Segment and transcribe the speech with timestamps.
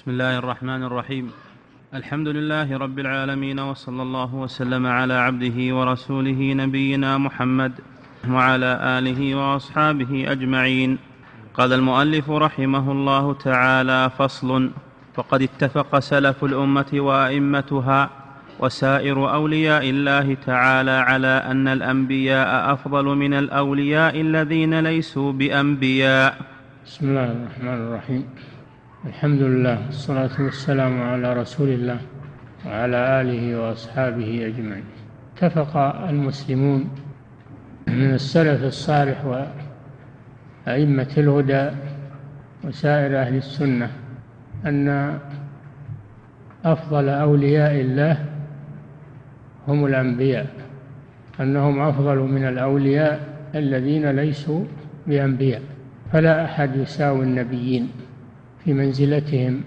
[0.00, 1.30] بسم الله الرحمن الرحيم
[1.94, 7.72] الحمد لله رب العالمين وصلى الله وسلم على عبده ورسوله نبينا محمد
[8.30, 10.98] وعلى اله واصحابه اجمعين
[11.54, 14.70] قال المؤلف رحمه الله تعالى فصل
[15.16, 18.10] وقد اتفق سلف الامه وائمتها
[18.58, 26.34] وسائر اولياء الله تعالى على ان الانبياء افضل من الاولياء الذين ليسوا بانبياء
[26.86, 28.24] بسم الله الرحمن الرحيم
[29.06, 32.00] الحمد لله والصلاة والسلام على رسول الله
[32.66, 34.82] وعلى آله وأصحابه أجمعين
[35.36, 35.76] اتفق
[36.08, 36.88] المسلمون
[37.88, 39.24] من السلف الصالح
[40.66, 41.70] وأئمة الهدى
[42.64, 43.90] وسائر أهل السنة
[44.66, 45.18] أن
[46.64, 48.18] أفضل أولياء الله
[49.68, 50.46] هم الأنبياء
[51.40, 54.64] أنهم أفضل من الأولياء الذين ليسوا
[55.06, 55.62] بأنبياء
[56.12, 57.88] فلا أحد يساوي النبيين
[58.64, 59.62] في منزلتهم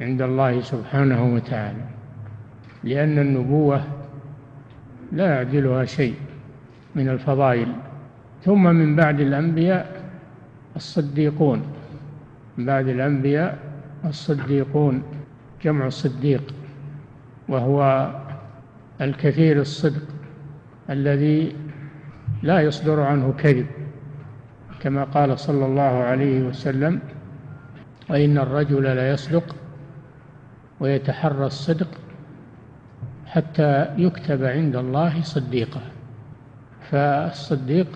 [0.00, 1.84] عند الله سبحانه وتعالى
[2.84, 3.84] لأن النبوة
[5.12, 6.14] لا يعدلها شيء
[6.94, 7.72] من الفضائل
[8.44, 10.02] ثم من بعد الأنبياء
[10.76, 11.62] الصديقون
[12.58, 13.58] من بعد الأنبياء
[14.04, 15.02] الصديقون
[15.64, 16.54] جمع الصديق
[17.48, 18.10] وهو
[19.00, 20.02] الكثير الصدق
[20.90, 21.56] الذي
[22.42, 23.66] لا يصدر عنه كذب
[24.80, 27.00] كما قال صلى الله عليه وسلم
[28.10, 29.56] وإن الرجل ليصدق
[30.80, 31.88] ويتحرى الصدق
[33.26, 35.80] حتى يكتب عند الله صديقا
[36.90, 37.86] فالصديق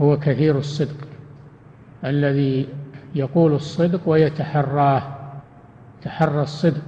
[0.00, 0.96] هو كثير الصدق
[2.04, 2.68] الذي
[3.14, 5.02] يقول الصدق ويتحراه
[6.02, 6.82] تحرى الصدق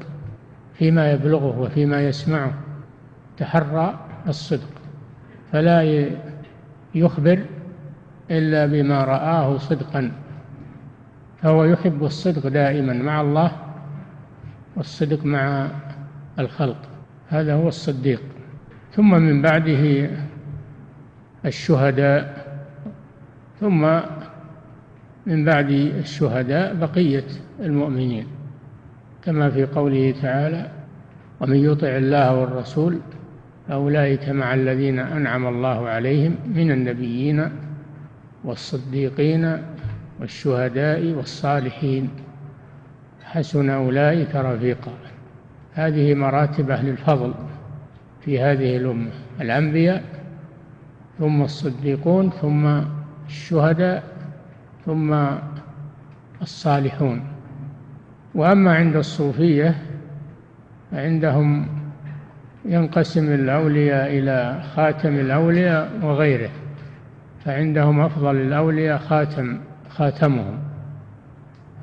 [0.74, 2.54] فيما يبلغه وفيما يسمعه
[3.38, 4.68] تحرى الصدق
[5.52, 6.06] فلا
[6.94, 7.38] يخبر
[8.30, 10.10] إلا بما رآه صدقا
[11.42, 13.52] فهو يحب الصدق دائما مع الله
[14.76, 15.68] والصدق مع
[16.38, 16.76] الخلق
[17.28, 18.22] هذا هو الصديق
[18.92, 20.10] ثم من بعده
[21.46, 22.46] الشهداء
[23.60, 24.00] ثم
[25.26, 27.24] من بعد الشهداء بقية
[27.60, 28.26] المؤمنين
[29.24, 30.70] كما في قوله تعالى
[31.40, 32.98] ومن يطع الله والرسول
[33.68, 37.50] فأولئك مع الذين أنعم الله عليهم من النبيين
[38.44, 39.60] والصديقين
[40.20, 42.10] والشهداء والصالحين
[43.24, 44.92] حسن أولئك رفيقا
[45.74, 47.34] هذه مراتب أهل الفضل
[48.20, 49.10] في هذه الأمة
[49.40, 50.04] الأنبياء
[51.18, 52.80] ثم الصديقون ثم
[53.28, 54.02] الشهداء
[54.86, 55.24] ثم
[56.42, 57.22] الصالحون
[58.34, 59.74] وأما عند الصوفية
[60.92, 61.66] فعندهم
[62.64, 66.50] ينقسم الأولياء إلى خاتم الأولياء وغيره
[67.44, 69.60] فعندهم أفضل الأولياء خاتم
[69.90, 70.58] خاتمهم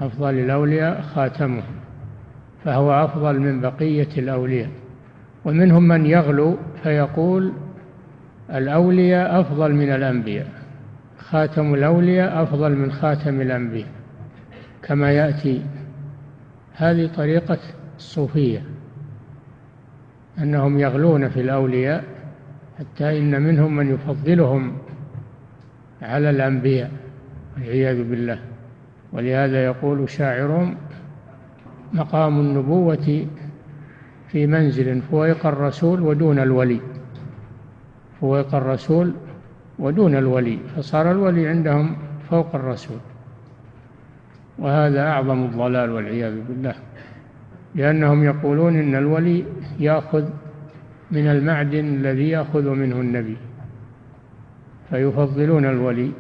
[0.02, 1.76] أفضل الأولياء خاتمهم
[2.64, 4.70] فهو أفضل من بقية الأولياء
[5.46, 7.54] ومنهم من يغلو فيقول
[8.50, 10.48] الأولياء أفضل من الأنبياء
[11.20, 13.88] خاتم الأولياء أفضل من خاتم الأنبياء
[14.84, 15.62] كما يأتي
[16.74, 17.58] هذه طريقة
[17.98, 18.64] الصوفية
[20.38, 22.04] أنهم يغلون في الأولياء
[22.80, 24.74] حتى إن منهم من يفضلهم
[26.02, 26.92] على الأنبياء
[27.58, 28.40] والعياذ بالله
[29.14, 30.76] ولهذا يقول شاعرهم
[31.94, 33.26] مقام النبوة
[34.28, 36.80] في منزل فويق الرسول ودون الولي
[38.22, 39.14] فويق الرسول
[39.80, 41.96] ودون الولي فصار الولي عندهم
[42.30, 42.98] فوق الرسول
[44.60, 46.76] وهذا أعظم الضلال والعياذ بالله
[47.76, 49.46] لأنهم يقولون إن الولي
[49.80, 50.24] يأخذ
[51.12, 53.38] من المعدن الذي يأخذ منه النبي
[54.90, 56.12] فيفضلون الولي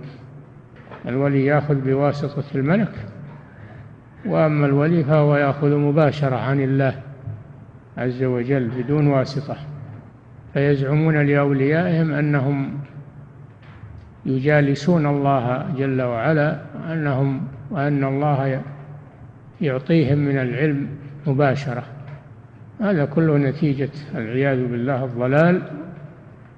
[1.07, 2.91] الولي يأخذ بواسطة الملك
[4.25, 6.95] وأما الولي فهو يأخذ مباشرة عن الله
[7.97, 9.56] عز وجل بدون واسطة
[10.53, 12.73] فيزعمون لأوليائهم أنهم
[14.25, 16.59] يجالسون الله جل وعلا
[16.94, 17.41] أنهم
[17.72, 18.62] وأن الله
[19.62, 20.88] يعطيهم من العلم
[21.28, 21.84] مباشرة
[22.82, 25.61] هذا كله نتيجة العياذ بالله الضلال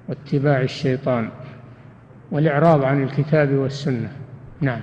[0.08, 1.28] واتباع الشيطان
[2.30, 4.08] والإعراض عن الكتاب والسنة
[4.60, 4.80] نعم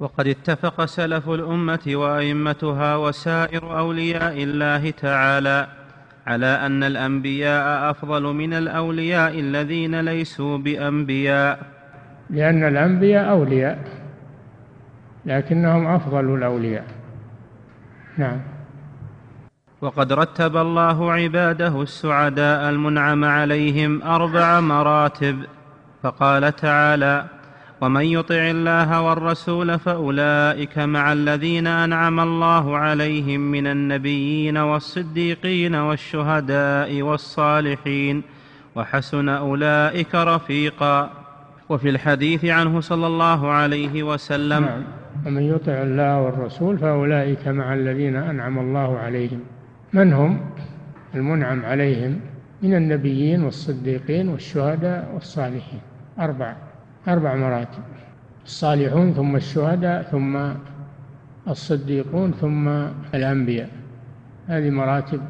[0.00, 5.66] وقد اتفق سلف الامه وائمتها وسائر اولياء الله تعالى
[6.26, 11.58] على ان الانبياء افضل من الاولياء الذين ليسوا بانبياء
[12.30, 13.78] لان الانبياء اولياء
[15.26, 16.84] لكنهم افضل الاولياء
[18.18, 18.40] نعم
[19.80, 25.44] وقد رتب الله عباده السعداء المنعم عليهم اربع مراتب
[26.02, 27.26] فقال تعالى
[27.80, 38.22] ومن يطع الله والرسول فاولئك مع الذين انعم الله عليهم من النبيين والصديقين والشهداء والصالحين
[38.76, 41.10] وحسن اولئك رفيقا
[41.68, 44.82] وفي الحديث عنه صلى الله عليه وسلم نعم.
[45.26, 49.40] ومن يطع الله والرسول فاولئك مع الذين انعم الله عليهم
[49.92, 50.38] من هم
[51.14, 52.20] المنعم عليهم
[52.62, 55.80] من النبيين والصديقين والشهداء والصالحين
[56.20, 56.56] اربعه
[57.08, 57.82] أربع مراتب
[58.44, 60.38] الصالحون ثم الشهداء ثم
[61.48, 62.68] الصديقون ثم
[63.14, 63.68] الأنبياء
[64.48, 65.20] هذه مراتب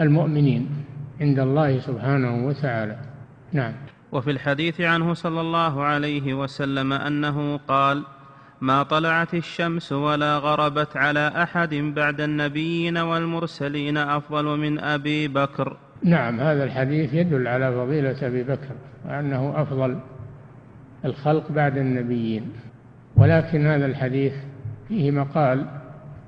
[0.00, 0.70] المؤمنين
[1.20, 2.96] عند الله سبحانه وتعالى
[3.52, 3.72] نعم
[4.12, 8.02] وفي الحديث عنه صلى الله عليه وسلم أنه قال
[8.60, 16.40] ما طلعت الشمس ولا غربت على أحد بعد النبيين والمرسلين أفضل من أبي بكر نعم
[16.40, 18.74] هذا الحديث يدل على فضيلة أبي بكر
[19.08, 19.96] وأنه أفضل
[21.04, 22.52] الخلق بعد النبيين
[23.16, 24.32] ولكن هذا الحديث
[24.88, 25.66] فيه مقال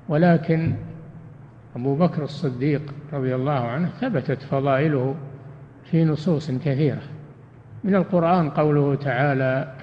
[0.09, 0.73] ولكن
[1.75, 2.81] أبو بكر الصديق
[3.13, 5.15] رضي الله عنه ثبتت فضائله
[5.91, 7.01] في نصوص كثيرة
[7.83, 9.73] من القرآن قوله تعالى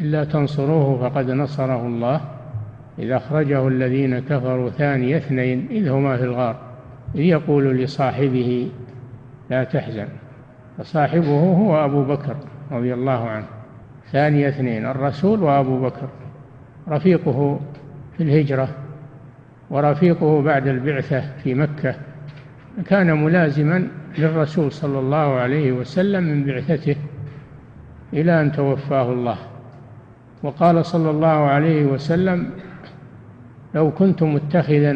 [0.00, 2.20] إلا تنصروه فقد نصره الله
[2.98, 6.56] إذا أخرجه الذين كفروا ثاني اثنين إذ هما في الغار
[7.14, 8.68] إذ يقول لصاحبه
[9.50, 10.08] لا تحزن
[10.78, 12.36] فصاحبه هو أبو بكر
[12.70, 13.46] رضي الله عنه
[14.12, 16.08] ثاني اثنين الرسول وأبو بكر
[16.88, 17.60] رفيقه
[18.16, 18.68] في الهجرة
[19.70, 21.94] ورفيقه بعد البعثة في مكة
[22.86, 23.86] كان ملازما
[24.18, 26.96] للرسول صلى الله عليه وسلم من بعثته
[28.12, 29.36] إلى أن توفاه الله
[30.42, 32.50] وقال صلى الله عليه وسلم
[33.74, 34.92] لو كنت متخذا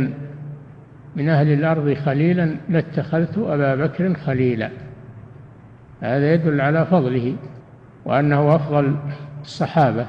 [1.17, 4.71] من أهل الأرض خليلا لاتخذت أبا بكر خليلا
[6.01, 7.35] هذا يدل على فضله
[8.05, 8.97] وأنه أفضل
[9.43, 10.07] الصحابة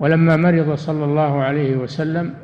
[0.00, 2.34] ولما مرض صلى الله عليه وسلم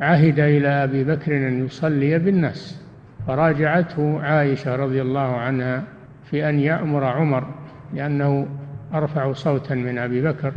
[0.00, 2.80] عهد إلى أبي بكر أن يصلي بالناس
[3.26, 5.82] فراجعته عائشة رضي الله عنها
[6.30, 7.46] في أن يأمر عمر
[7.94, 8.46] لأنه
[8.94, 10.52] أرفع صوتا من أبي بكر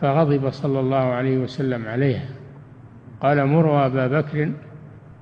[0.00, 2.24] فغضب صلى الله عليه وسلم عليها
[3.20, 4.48] قال مروا أبا بكر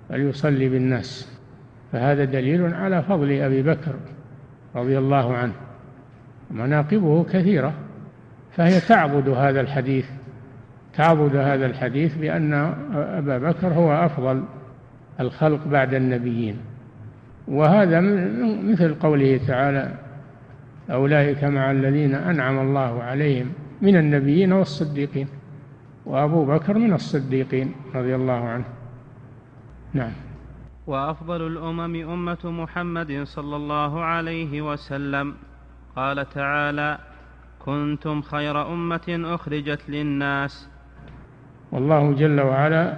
[0.09, 1.39] فليصلي بالناس
[1.93, 3.95] فهذا دليل على فضل أبي بكر
[4.75, 5.53] رضي الله عنه
[6.53, 7.73] مناقبه كثيرة
[8.57, 10.07] فهي تعبد هذا الحديث
[10.95, 12.55] تعبد هذا الحديث بأن
[12.95, 14.45] أبا بكر هو أفضل
[15.21, 16.57] الخلق بعد النبيين
[17.49, 18.01] وهذا
[18.65, 19.95] مثل قوله تعالى
[20.91, 23.47] أولئك مع الذين أنعم الله عليهم
[23.83, 25.29] من النبيين والصديقين
[26.07, 28.65] وأبو بكر من الصديقين رضي الله عنه
[29.93, 30.13] نعم
[30.87, 35.35] وأفضل الأمم أمة محمد صلى الله عليه وسلم
[35.97, 36.99] قال تعالى
[37.59, 39.01] كنتم خير امه
[39.35, 40.69] اخرجت للناس
[41.73, 42.95] والله جل وعلا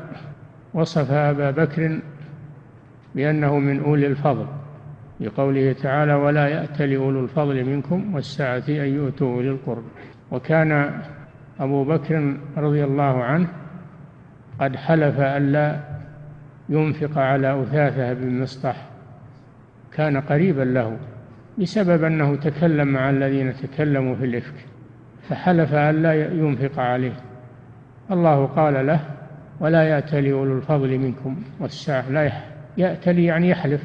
[0.74, 2.00] وصف ابا بكر
[3.14, 4.46] بانه من اولي الفضل
[5.20, 9.84] بقوله تعالى ولا يات لاولو الفضل منكم والسعه ان يؤتوا اولي القرب
[10.30, 11.00] وكان
[11.60, 13.48] ابو بكر رضي الله عنه
[14.60, 15.80] قد حلف الا
[16.68, 18.86] ينفق على اثاثه بن مصطح
[19.92, 20.98] كان قريبا له
[21.58, 24.54] بسبب أنه تكلم مع الذين تكلموا في الإفك
[25.28, 27.12] فحلف أن لا ينفق عليه
[28.10, 29.00] الله قال له
[29.60, 32.32] ولا يأتلي أولو الفضل منكم والسعة لا
[32.78, 33.82] يأتلي يعني يحلف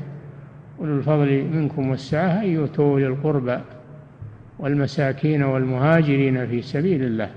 [0.79, 3.57] أولو الفضل منكم والسعة أن يؤتوا أولي القربى
[4.59, 7.29] والمساكين والمهاجرين في سبيل الله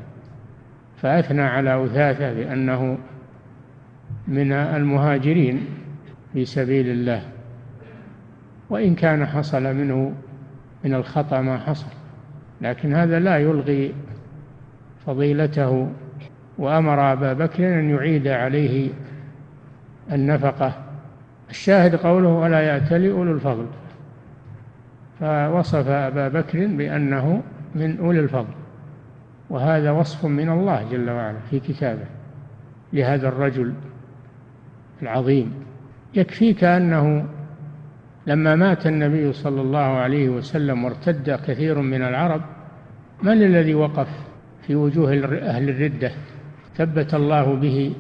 [1.03, 2.99] فأثنى على أثاثة بأنه
[4.29, 5.61] من المهاجرين
[6.33, 7.23] في سبيل الله
[8.73, 10.13] وإن كان حصل منه
[10.85, 11.87] من الخطأ ما حصل
[12.61, 13.95] لكن هذا لا يلغي
[15.07, 15.89] فضيلته
[16.59, 18.91] وأمر أبا بكر أن يعيد عليه
[20.13, 20.73] النفقة
[21.51, 23.67] الشاهد قوله ولا يأتلي أولو الفضل
[25.21, 27.43] فوصف أبا بكر بأنه
[27.75, 28.53] من أولي الفضل
[29.51, 32.07] وهذا وصف من الله جل وعلا في كتابه
[32.93, 33.75] لهذا الرجل
[35.03, 35.53] العظيم
[36.15, 37.25] يكفيك أنه
[38.27, 42.41] لما مات النبي صلى الله عليه وسلم وارتد كثير من العرب
[43.23, 44.09] من الذي وقف
[44.67, 45.13] في وجوه
[45.47, 46.11] أهل الردة
[46.77, 47.95] ثبت الله به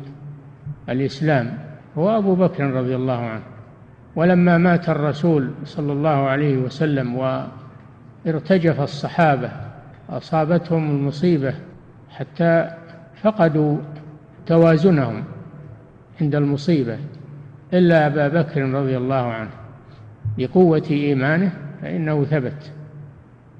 [0.89, 1.59] الإسلام
[1.99, 3.43] هو أبو بكر رضي الله عنه
[4.17, 7.17] ولما مات الرسول صلى الله عليه وسلم
[8.27, 9.51] وارتجف الصحابة
[10.11, 11.55] أصابتهم المصيبة
[12.11, 12.71] حتى
[13.23, 13.79] فقدوا
[14.47, 15.25] توازنهم
[16.21, 16.99] عند المصيبة
[17.73, 19.51] إلا أبا بكر رضي الله عنه
[20.39, 21.53] بقوة إيمانه
[21.83, 22.73] فإنه ثبت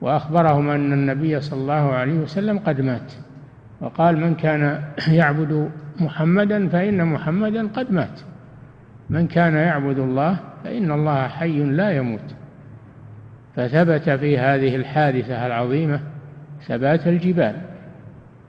[0.01, 3.13] وأخبرهم أن النبي صلى الله عليه وسلم قد مات
[3.81, 8.21] وقال من كان يعبد محمدا فإن محمدا قد مات
[9.11, 12.35] من كان يعبد الله فإن الله حي لا يموت
[13.57, 16.01] فثبت في هذه الحادثة العظيمة
[16.67, 17.57] ثبات الجبال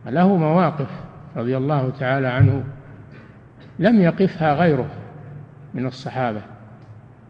[0.06, 0.88] له مواقف
[1.36, 2.64] رضي الله تعالى عنه
[3.80, 4.88] لم يقفها غيره
[5.74, 6.42] من الصحابه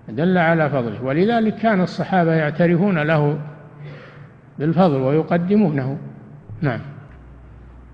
[0.09, 3.39] دل على فضله ولذلك كان الصحابة يعترفون له
[4.59, 5.97] بالفضل ويقدمونه
[6.61, 6.79] نعم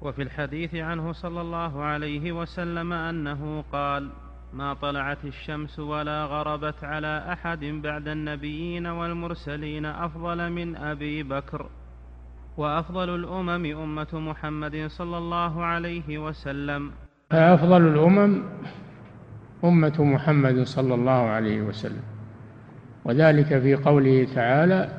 [0.02, 4.10] وفي الحديث عنه صلى الله عليه وسلم أنه قال
[4.54, 11.66] ما طلعت الشمس ولا غربت على أحد بعد النبيين والمرسلين أفضل من أبي بكر
[12.58, 16.92] وأفضل الأمم أمة محمد صلى الله عليه وسلم
[17.30, 18.44] فأفضل الأمم
[19.64, 22.02] أمة محمد صلى الله عليه وسلم
[23.06, 24.90] وذلك في قوله تعالى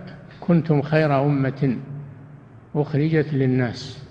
[0.40, 1.76] كنتم خير أمة
[2.74, 4.04] أخرجت للناس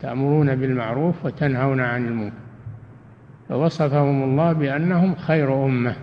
[0.00, 2.36] تأمرون بالمعروف وتنهون عن المنكر
[3.48, 5.94] فوصفهم الله بأنهم خير أمة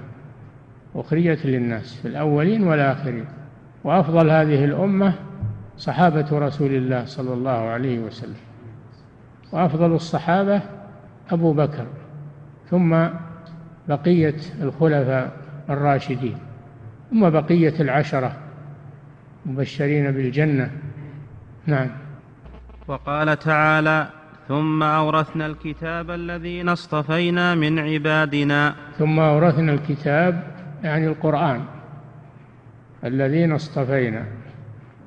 [0.95, 3.25] أخرجت للناس في الأولين والآخرين
[3.83, 5.13] وأفضل هذه الأمة
[5.77, 8.35] صحابة رسول الله صلى الله عليه وسلم
[9.51, 10.61] وأفضل الصحابة
[11.31, 11.85] أبو بكر
[12.69, 13.07] ثم
[13.89, 15.31] بقية الخلفاء
[15.69, 16.37] الراشدين
[17.11, 18.33] ثم بقية العشرة
[19.45, 20.71] مبشرين بالجنة
[21.65, 21.87] نعم
[22.87, 24.07] وقال تعالى
[24.47, 30.43] ثم أورثنا الكتاب الذين اصطفينا من عبادنا ثم أورثنا الكتاب
[30.83, 31.61] يعني القرآن
[33.03, 34.23] الذين اصطفينا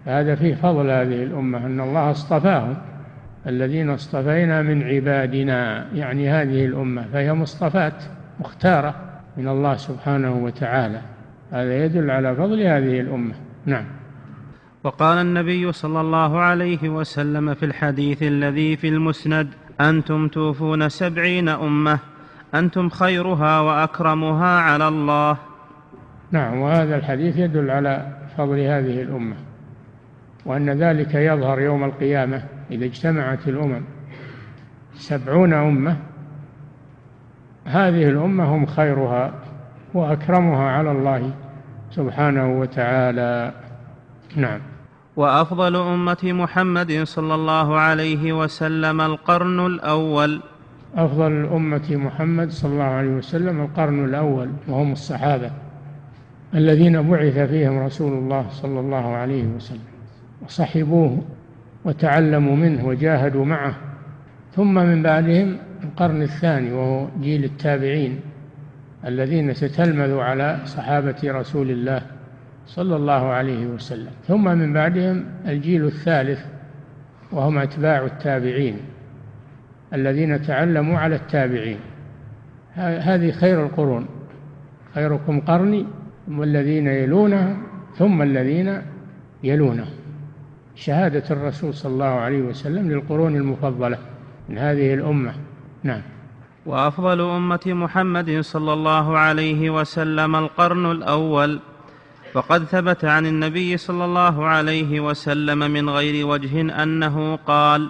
[0.05, 2.77] هذا فيه فضل هذه الأمة أن الله اصطفاهم
[3.47, 8.05] الذين اصطفينا من عبادنا يعني هذه الأمة فهي مصطفات
[8.41, 8.95] مختارة
[9.37, 11.01] من الله سبحانه وتعالى
[11.53, 13.35] هذا يدل على فضل هذه الأمة
[13.67, 13.85] نعم
[14.85, 19.49] وقال النبي صلى الله عليه وسلم في الحديث الذي في المسند
[19.81, 21.99] أنتم توفون سبعين أمة
[22.55, 25.37] أنتم خيرها وأكرمها على الله
[26.33, 29.37] نعم وهذا الحديث يدل على فضل هذه الأمة
[30.47, 33.83] وأن ذلك يظهر يوم القيامة إذا اجتمعت الأمم
[34.95, 35.97] سبعون أمة
[37.69, 39.33] هذه الأمة هم خيرها
[39.95, 41.31] وأكرمها على الله
[41.91, 43.53] سبحانه وتعالى
[44.37, 44.61] نعم
[45.17, 50.41] وافضل امه محمد صلى الله عليه وسلم القرن الاول
[50.97, 55.51] افضل امه محمد صلى الله عليه وسلم القرن الاول وهم الصحابه
[56.55, 59.81] الذين بعث فيهم رسول الله صلى الله عليه وسلم
[60.45, 61.23] وصحبوه
[61.85, 63.75] وتعلموا منه وجاهدوا معه
[64.57, 68.21] ثم من بعدهم القرن الثاني وهو جيل التابعين
[69.07, 72.03] الذين تتلمذوا على صحابة رسول الله
[72.67, 76.41] صلى الله عليه وسلم ثم من بعدهم الجيل الثالث
[77.33, 78.77] وهم أتباع التابعين
[79.95, 81.79] الذين تعلموا على التابعين
[82.75, 84.07] هذه خير القرون
[84.95, 85.87] خيركم قرني
[86.29, 87.57] ثم الذين يلونه
[87.99, 88.83] ثم الذين
[89.45, 89.87] يلونه
[90.75, 93.99] شهادة الرسول صلى الله عليه وسلم للقرون المفضلة
[94.49, 95.33] من هذه الأمة
[95.85, 96.01] نعم
[96.67, 101.61] وافضل امه محمد صلى الله عليه وسلم القرن الاول
[102.33, 107.89] فقد ثبت عن النبي صلى الله عليه وسلم من غير وجه انه قال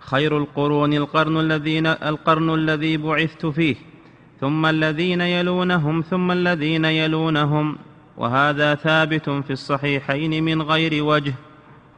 [0.00, 3.76] خير القرون القرن الذين القرن الذي بعثت فيه
[4.40, 7.76] ثم الذين يلونهم ثم الذين يلونهم
[8.16, 11.34] وهذا ثابت في الصحيحين من غير وجه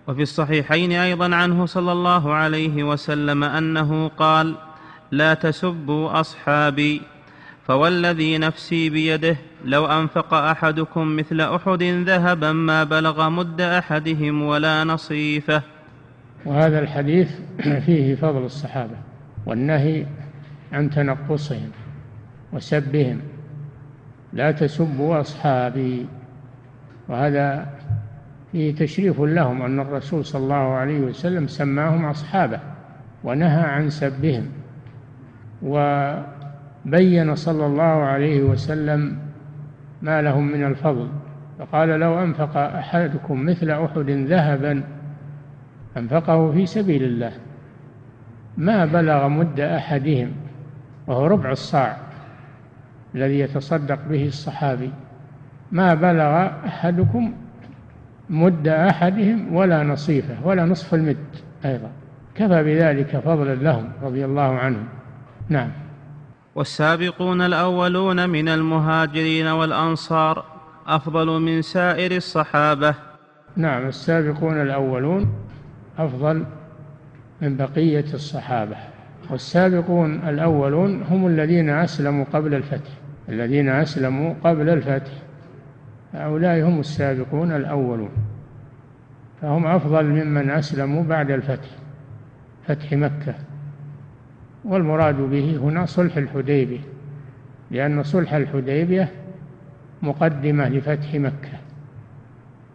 [0.08, 4.54] وفي الصحيحين ايضا عنه صلى الله عليه وسلم انه قال
[5.12, 7.02] لا تسبوا اصحابي
[7.64, 15.62] فوالذي نفسي بيده لو انفق احدكم مثل احد ذهبا ما بلغ مد احدهم ولا نصيفه
[16.44, 17.30] وهذا الحديث
[17.86, 18.96] فيه فضل الصحابه
[19.46, 20.06] والنهي
[20.72, 21.70] عن تنقصهم
[22.52, 23.20] وسبهم
[24.32, 26.06] لا تسبوا اصحابي
[27.08, 27.66] وهذا
[28.52, 32.60] فيه تشريف لهم ان الرسول صلى الله عليه وسلم سماهم اصحابه
[33.24, 34.50] ونهى عن سبهم
[35.62, 39.18] وبين صلى الله عليه وسلم
[40.02, 41.08] ما لهم من الفضل
[41.58, 44.82] فقال لو أنفق أحدكم مثل أحد ذهبا
[45.96, 47.32] أنفقه في سبيل الله
[48.56, 50.30] ما بلغ مد أحدهم
[51.06, 51.96] وهو ربع الصاع
[53.14, 54.90] الذي يتصدق به الصحابي
[55.72, 57.32] ما بلغ أحدكم
[58.30, 61.16] مد أحدهم ولا نصيفه ولا نصف المد
[61.64, 61.90] أيضا
[62.34, 64.84] كفى بذلك فضلا لهم رضي الله عنهم
[65.50, 65.70] نعم
[66.54, 70.44] والسابقون الأولون من المهاجرين والأنصار
[70.86, 72.94] أفضل من سائر الصحابة
[73.56, 75.26] نعم السابقون الأولون
[75.98, 76.44] أفضل
[77.40, 78.76] من بقية الصحابة
[79.30, 82.90] والسابقون الأولون هم الذين أسلموا قبل الفتح
[83.28, 85.12] الذين أسلموا قبل الفتح
[86.14, 88.08] هؤلاء هم السابقون الأولون
[89.42, 91.68] فهم أفضل ممن أسلموا بعد الفتح
[92.68, 93.34] فتح مكة
[94.64, 96.78] والمراد به هنا صلح الحديبية
[97.70, 99.08] لأن صلح الحديبية
[100.02, 101.48] مقدمة لفتح مكة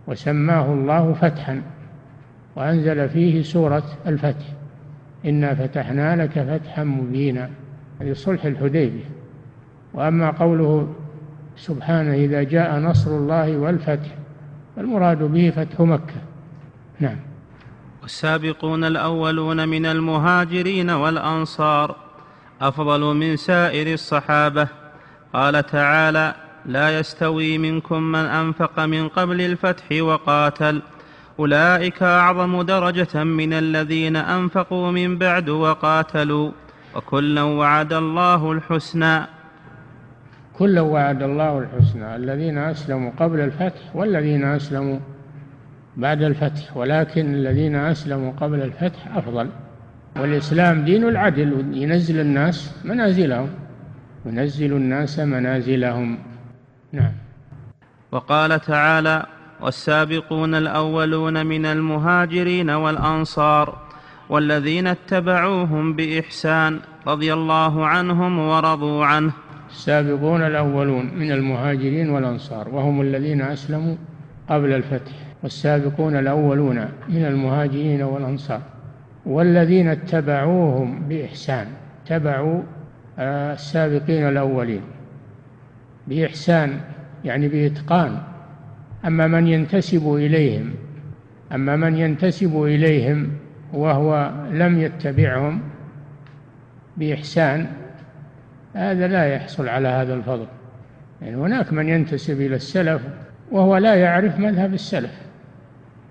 [0.08, 1.62] وسماه الله فتحا
[2.56, 4.46] وأنزل فيه سورة الفتح
[5.26, 7.50] إنا فتحنا لك فتحا مبينا
[8.02, 9.06] هذه صلح الحديبية
[9.94, 10.94] وأما قوله
[11.58, 14.16] سبحانه إذا جاء نصر الله والفتح
[14.78, 16.16] المراد به فتح مكة
[17.00, 17.18] نعم
[18.06, 21.96] والسابقون الأولون من المهاجرين والأنصار
[22.62, 24.68] أفضل من سائر الصحابة
[25.34, 26.36] قال تعالى
[26.66, 30.82] لا يستوي منكم من أنفق من قبل الفتح وقاتل
[31.40, 36.52] أولئك أعظم درجة من الذين أنفقوا من بعد وقاتلوا
[36.96, 39.22] وكلا وعد الله الحسنى
[40.58, 45.00] كلا وعد الله الحسنى الذين أسلموا قبل الفتح والذين أسلموا
[45.98, 49.50] بعد الفتح ولكن الذين أسلموا قبل الفتح أفضل
[50.20, 53.50] والإسلام دين العدل ينزل الناس منازلهم
[54.26, 56.18] ينزل الناس منازلهم
[56.92, 57.12] نعم
[58.12, 59.26] وقال تعالى
[59.62, 63.78] والسابقون الأولون من المهاجرين والأنصار
[64.30, 69.32] والذين اتبعوهم بإحسان رضي الله عنهم ورضوا عنه
[69.70, 73.96] السابقون الأولون من المهاجرين والأنصار وهم الذين أسلموا
[74.50, 75.12] قبل الفتح
[75.44, 76.76] والسابقون الأولون
[77.10, 78.62] من المهاجرين والأنصار
[79.26, 81.68] والذين اتبعوهم بإحسان
[82.06, 82.62] اتبعوا
[83.20, 84.82] آه، السابقين الأولين
[86.08, 86.80] بإحسان
[87.26, 88.20] يعني بإتقان
[89.06, 90.70] أما من ينتسب إليهم
[91.54, 93.28] أما من ينتسب إليهم
[93.74, 95.62] وهو لم يتبعهم
[96.98, 97.66] بإحسان
[98.74, 100.46] هذا لا يحصل على هذا الفضل
[101.22, 103.02] يعني هناك من ينتسب إلى السلف
[103.52, 105.25] وهو لا يعرف مذهب السلف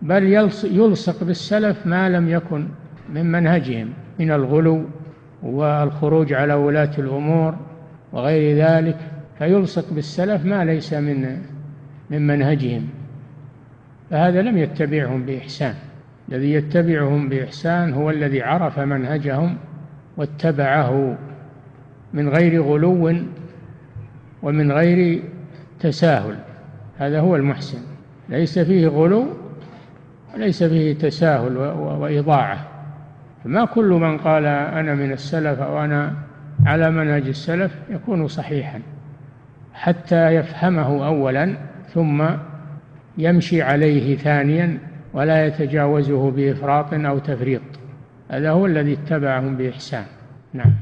[0.04, 0.24] بل
[0.72, 2.68] يلصق بالسلف ما لم يكن
[3.14, 3.88] من منهجهم
[4.20, 4.84] من الغلو
[5.42, 7.54] والخروج على ولاة الأمور
[8.12, 8.96] وغير ذلك
[9.38, 11.38] فيلصق بالسلف ما ليس من
[12.10, 12.86] من منهجهم
[14.10, 15.74] فهذا لم يتبعهم بإحسان
[16.28, 19.56] الذي يتبعهم بإحسان هو الذي عرف منهجهم
[20.16, 21.16] واتبعه
[22.14, 23.14] من غير غلو
[24.42, 25.22] ومن غير
[25.80, 26.34] تساهل
[26.98, 27.78] هذا هو المحسن
[28.28, 29.26] ليس فيه غلو
[30.34, 32.68] وليس فيه تساهل وإضاعة
[33.44, 36.12] ما كل من قال أنا من السلف أو أنا
[36.66, 38.80] على منهج السلف يكون صحيحا
[39.74, 41.56] حتى يفهمه أولا
[41.94, 42.24] ثم
[43.18, 44.78] يمشي عليه ثانيا
[45.12, 47.62] ولا يتجاوزه بإفراط أو تفريط
[48.30, 50.04] هذا هو الذي اتبعهم بإحسان
[50.52, 50.72] نعم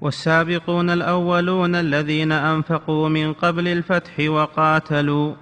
[0.00, 5.34] والسابقون الأولون الذين أنفقوا من قبل الفتح وقاتلوا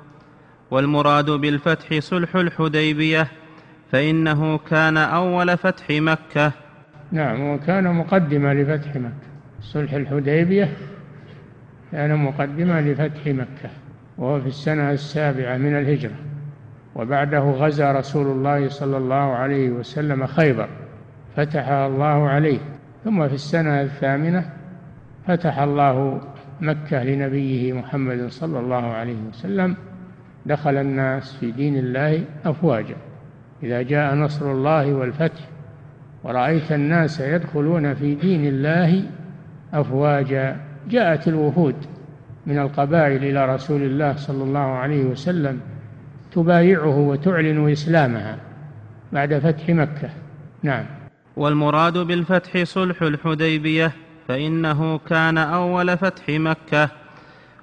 [0.70, 3.26] والمراد بالفتح صلح الحديبيه
[3.92, 6.52] فإنه كان أول فتح مكة
[7.12, 9.26] نعم وكان مقدمة لفتح مكة
[9.60, 10.68] صلح الحديبية
[11.92, 13.70] كان مقدمة لفتح مكة
[14.18, 16.14] وهو في السنة السابعة من الهجرة
[16.94, 20.68] وبعده غزا رسول الله صلى الله عليه وسلم خيبر
[21.36, 22.58] فتحها الله عليه
[23.04, 24.50] ثم في السنة الثامنة
[25.26, 26.20] فتح الله
[26.60, 29.76] مكة لنبيه محمد صلى الله عليه وسلم
[30.46, 32.96] دخل الناس في دين الله أفواجا
[33.62, 35.40] إذا جاء نصر الله والفتح
[36.24, 39.02] ورأيت الناس يدخلون في دين الله
[39.74, 40.56] أفواجا
[40.90, 41.74] جاءت الوفود
[42.46, 45.60] من القبائل إلى رسول الله صلى الله عليه وسلم
[46.32, 48.36] تبايعه وتعلن إسلامها
[49.12, 50.10] بعد فتح مكة
[50.62, 50.84] نعم
[51.36, 53.92] والمراد بالفتح صلح الحديبية
[54.28, 56.88] فإنه كان أول فتح مكة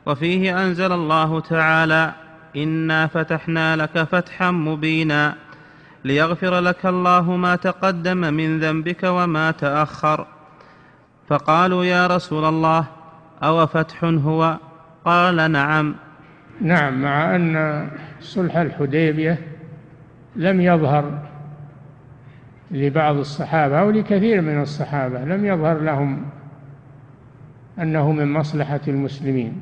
[0.06, 2.12] وفيه أنزل الله تعالى
[2.56, 5.36] إنا فتحنا لك فتحا مبينا
[6.06, 10.26] ليغفر لك الله ما تقدم من ذنبك وما تاخر
[11.28, 12.86] فقالوا يا رسول الله
[13.44, 14.58] او فتح هو
[15.06, 15.96] قال نعم
[16.62, 17.88] نعم مع ان
[18.22, 19.38] صلح الحديبيه
[20.36, 21.12] لم يظهر
[22.72, 26.26] لبعض الصحابه او لكثير من الصحابه لم يظهر لهم
[27.80, 29.62] انه من مصلحه المسلمين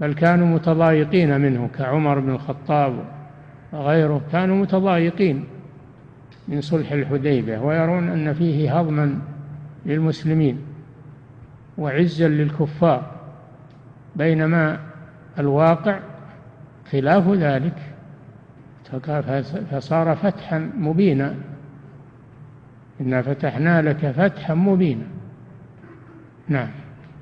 [0.00, 3.04] بل كانوا متضايقين منه كعمر بن الخطاب
[3.72, 5.44] وغيره كانوا متضايقين
[6.48, 9.18] من صلح الحديبة ويرون أن فيه هضما
[9.86, 10.58] للمسلمين
[11.78, 13.10] وعزا للكفار
[14.16, 14.78] بينما
[15.38, 15.98] الواقع
[16.92, 17.72] خلاف ذلك
[19.72, 21.34] فصار فتحا مبينا
[23.00, 25.04] إنا فتحنا لك فتحا مبينا
[26.48, 26.68] نعم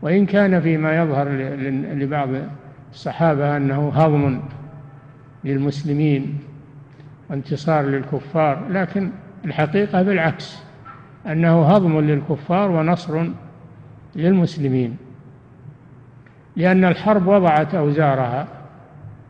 [0.03, 1.29] وإن كان فيما يظهر
[1.95, 2.29] لبعض
[2.93, 4.41] الصحابة أنه هضم
[5.44, 6.38] للمسلمين
[7.31, 9.11] وانتصار للكفار لكن
[9.44, 10.59] الحقيقة بالعكس
[11.27, 13.27] أنه هضم للكفار ونصر
[14.16, 14.96] للمسلمين
[16.57, 18.46] لأن الحرب وضعت أوزارها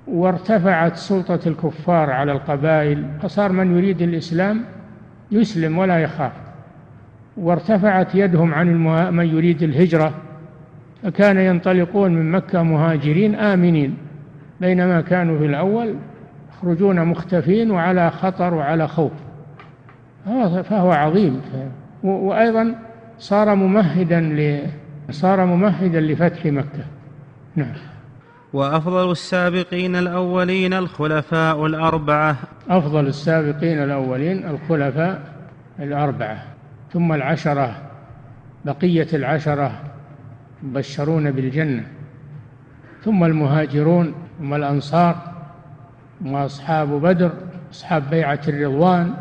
[0.07, 4.61] وارتفعت سلطة الكفار على القبائل فصار من يريد الإسلام
[5.33, 6.33] يسلم ولا يخاف
[7.37, 8.67] وارتفعت يدهم عن
[9.17, 10.15] من يريد الهجرة
[11.03, 13.97] فكان ينطلقون من مكة مهاجرين آمنين
[14.61, 15.95] بينما كانوا في الأول
[16.53, 19.13] يخرجون مختفين وعلى خطر وعلى خوف
[20.69, 21.41] فهو عظيم
[22.03, 22.75] وأيضا
[23.19, 24.61] صار ممهدا ل
[25.11, 26.85] صار ممهدا لفتح مكة
[27.57, 27.75] نعم
[28.53, 32.37] وأفضل السابقين الأولين الخلفاء الأربعة
[32.71, 35.21] أفضل السابقين الأولين الخلفاء
[35.81, 36.43] الأربعة
[36.93, 37.77] ثم العشرة
[38.65, 39.73] بقية العشرة
[40.63, 41.85] مبشرون بالجنة
[43.05, 45.17] ثم المهاجرون هم الأنصار
[46.27, 47.31] وأصحاب بدر
[47.73, 49.13] أصحاب بيعة الرضوان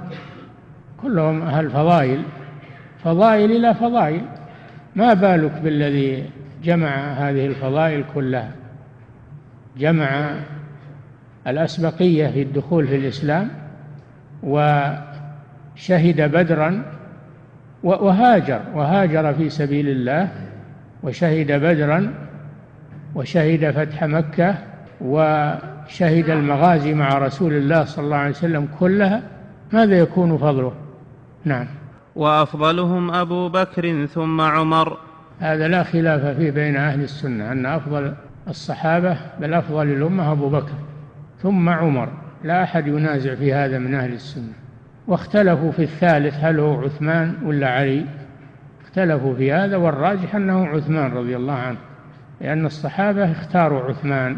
[1.01, 2.21] كلهم أهل فضائل
[3.03, 4.21] فضائل إلى فضائل
[4.95, 6.29] ما بالك بالذي
[6.63, 8.51] جمع هذه الفضائل كلها
[9.77, 10.33] جمع
[11.47, 13.49] الأسبقية في الدخول في الإسلام
[14.43, 16.83] وشهد بدرا
[17.83, 20.29] وهاجر وهاجر في سبيل الله
[21.03, 22.13] وشهد بدرا
[23.15, 24.55] وشهد فتح مكة
[25.01, 29.21] وشهد المغازي مع رسول الله صلى الله عليه وسلم كلها
[29.73, 30.71] ماذا يكون فضله
[31.45, 31.65] نعم
[32.15, 34.97] وأفضلهم أبو بكر ثم عمر
[35.39, 38.13] هذا لا خلاف فيه بين أهل السنة أن أفضل
[38.49, 40.73] الصحابة بل أفضل الأمة أبو بكر
[41.43, 42.09] ثم عمر
[42.43, 44.53] لا أحد ينازع في هذا من أهل السنة
[45.07, 48.05] واختلفوا في الثالث هل هو عثمان ولا علي
[48.83, 51.77] اختلفوا في هذا والراجح أنه عثمان رضي الله عنه
[52.41, 54.37] لأن الصحابة اختاروا عثمان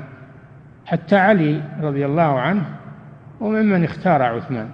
[0.90, 2.66] حتى علي رضي الله عنه
[3.40, 4.70] وممن اختار عثمان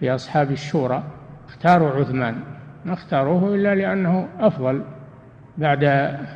[0.00, 1.02] في أصحاب الشورى
[1.48, 2.34] اختاروا عثمان
[2.84, 4.82] ما اختاروه إلا لأنه أفضل
[5.58, 5.84] بعد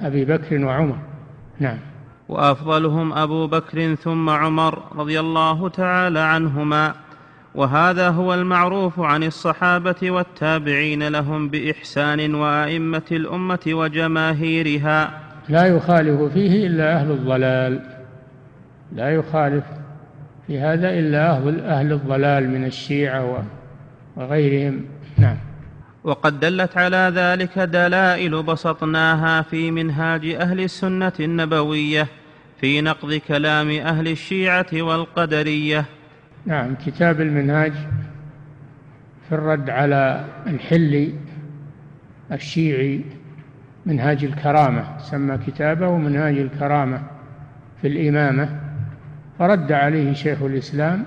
[0.03, 0.97] أبي بكر وعمر
[1.61, 1.79] نعم
[2.29, 6.95] وأفضلهم أبو بكر ثم عمر رضي الله تعالى عنهما
[7.55, 15.11] وهذا هو المعروف عن الصحابة والتابعين لهم بإحسان وأئمة الأمة وجماهيرها
[15.49, 17.96] لا يخالف فيه إلا أهل الضلال
[18.93, 19.65] لا يخالف
[20.47, 23.45] في هذا إلا أهل, أهل الضلال من الشيعة
[24.17, 24.81] وغيرهم
[25.19, 25.37] نعم
[26.05, 32.09] وقد دلت على ذلك دلائل بسطناها في منهاج أهل السنة النبوية
[32.61, 35.85] في نقض كلام أهل الشيعة والقدرية
[36.47, 37.73] نعم كتاب المنهاج
[39.29, 41.15] في الرد على الحلي
[42.33, 43.01] الشيعي
[43.87, 47.03] منهاج الكرامة سمى كتابه منهاج الكرامة
[47.83, 48.66] في الإمامة
[49.39, 51.05] فرد عليه شيخ الإسلام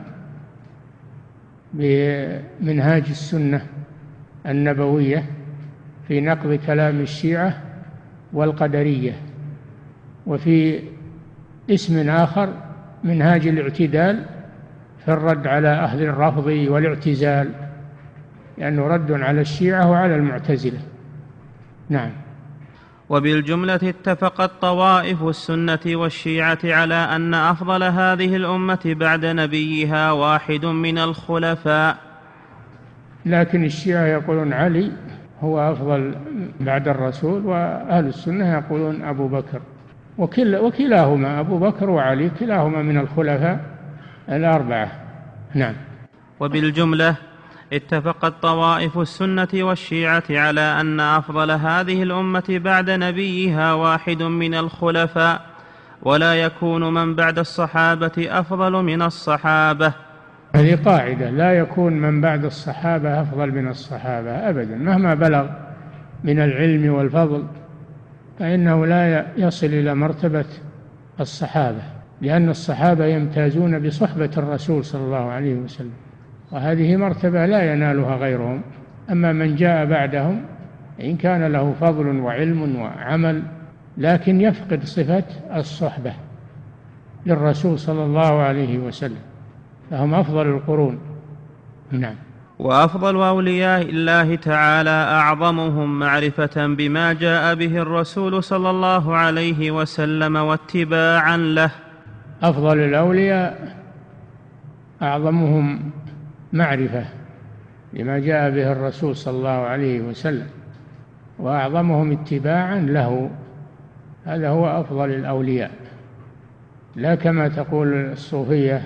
[1.73, 3.61] بمنهاج السنة
[4.45, 5.25] النبوية
[6.07, 7.61] في نقض كلام الشيعة
[8.33, 9.11] والقدرية
[10.27, 10.79] وفي
[11.69, 12.53] اسم آخر
[13.03, 14.25] منهاج الاعتدال
[15.05, 17.49] في الرد على أهل الرفض والاعتزال
[18.57, 20.79] لأنه رد على الشيعة وعلى المعتزلة
[21.89, 22.11] نعم
[23.09, 31.97] وبالجملة اتفقت طوائف السنة والشيعة على أن أفضل هذه الأمة بعد نبيها واحد من الخلفاء
[33.25, 34.91] لكن الشيعة يقولون علي
[35.41, 36.15] هو أفضل
[36.59, 39.61] بعد الرسول وأهل السنة يقولون أبو بكر
[40.17, 43.59] وكل وكلاهما أبو بكر وعلي كلاهما من الخلفاء
[44.29, 44.91] الأربعة
[45.55, 45.73] نعم
[46.39, 47.15] وبالجملة
[47.73, 55.41] اتفقت طوائف السنه والشيعه على ان افضل هذه الامه بعد نبيها واحد من الخلفاء
[56.03, 59.93] ولا يكون من بعد الصحابه افضل من الصحابه
[60.55, 65.45] هذه قاعده لا يكون من بعد الصحابه افضل من الصحابه ابدا مهما بلغ
[66.23, 67.43] من العلم والفضل
[68.39, 70.45] فانه لا يصل الى مرتبه
[71.19, 71.81] الصحابه
[72.21, 75.91] لان الصحابه يمتازون بصحبه الرسول صلى الله عليه وسلم
[76.51, 78.61] وهذه مرتبة لا ينالها غيرهم
[79.11, 80.41] أما من جاء بعدهم
[81.01, 83.43] إن كان له فضل وعلم وعمل
[83.97, 85.23] لكن يفقد صفة
[85.55, 86.13] الصحبة
[87.25, 89.19] للرسول صلى الله عليه وسلم
[89.91, 90.99] فهم أفضل القرون
[91.91, 92.15] نعم
[92.59, 101.37] وافضل اولياء الله تعالى اعظمهم معرفه بما جاء به الرسول صلى الله عليه وسلم واتباعا
[101.37, 101.71] له
[102.43, 103.77] افضل الاولياء
[105.01, 105.91] اعظمهم
[106.53, 107.03] معرفة
[107.93, 110.47] لما جاء به الرسول صلى الله عليه وسلم
[111.39, 113.29] وأعظمهم اتباعا له
[114.25, 115.71] هذا هو أفضل الأولياء
[116.95, 118.81] لا كما تقول الصوفية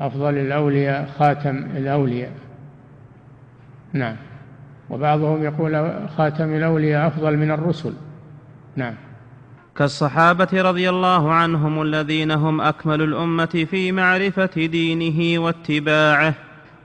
[0.00, 2.30] أفضل الأولياء خاتم الأولياء
[3.92, 4.16] نعم
[4.90, 7.92] وبعضهم يقول خاتم الأولياء أفضل من الرسل
[8.76, 8.94] نعم
[9.76, 16.34] كالصحابة رضي الله عنهم الذين هم أكمل الأمة في معرفة دينه واتباعه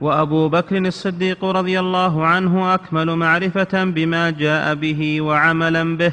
[0.00, 6.12] وأبو بكر الصديق رضي الله عنه أكمل معرفة بما جاء به وعملا به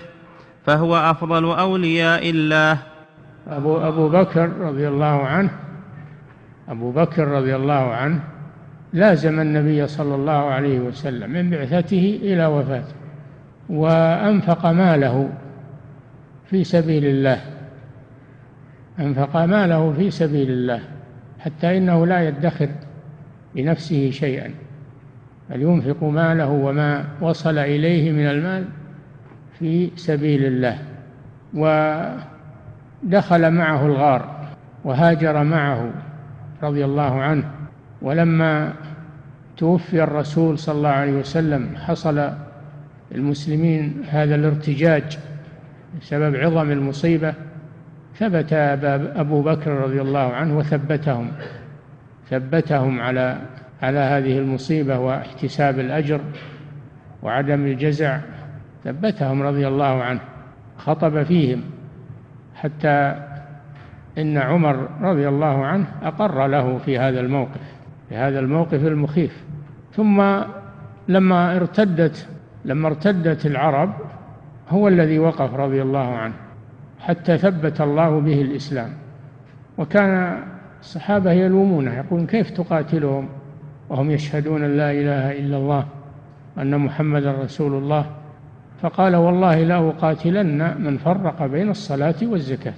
[0.65, 2.77] فهو أفضل أولياء الله
[3.47, 5.49] أبو, أبو بكر رضي الله عنه
[6.69, 8.19] أبو بكر رضي الله عنه
[8.93, 12.93] لازم النبي صلى الله عليه وسلم من بعثته إلى وفاته
[13.69, 15.29] وأنفق ماله
[16.49, 17.37] في سبيل الله
[18.99, 20.79] أنفق ماله في سبيل الله
[21.39, 22.69] حتى إنه لا يدخر
[23.55, 24.51] بنفسه شيئا
[25.49, 28.65] بل ينفق ماله وما وصل إليه من المال
[29.59, 30.77] في سبيل الله
[31.53, 34.49] ودخل معه الغار
[34.85, 35.91] وهاجر معه
[36.63, 37.43] رضي الله عنه
[38.01, 38.73] ولما
[39.57, 42.31] توفي الرسول صلى الله عليه وسلم حصل
[43.15, 45.19] المسلمين هذا الارتجاج
[46.01, 47.33] بسبب عظم المصيبة
[48.15, 48.53] ثبت
[49.15, 51.31] أبو بكر رضي الله عنه وثبتهم
[52.29, 53.41] ثبتهم على
[53.81, 56.21] على هذه المصيبة واحتساب الأجر
[57.23, 58.19] وعدم الجزع
[58.83, 60.19] ثبتهم رضي الله عنه
[60.77, 61.61] خطب فيهم
[62.55, 63.15] حتى
[64.17, 67.57] إن عمر رضي الله عنه أقر له في هذا الموقف
[68.09, 69.43] في هذا الموقف المخيف
[69.95, 70.23] ثم
[71.07, 72.27] لما ارتدت
[72.65, 73.93] لما ارتدت العرب
[74.69, 76.33] هو الذي وقف رضي الله عنه
[76.99, 78.89] حتى ثبت الله به الإسلام
[79.77, 80.37] وكان
[80.79, 83.27] الصحابة يلومونه يقولون كيف تقاتلهم
[83.89, 85.85] وهم يشهدون أن لا إله إلا الله
[86.57, 88.05] أن محمدا رسول الله
[88.81, 92.73] فقال والله لا أقاتلن من فرق بين الصلاة والزكاة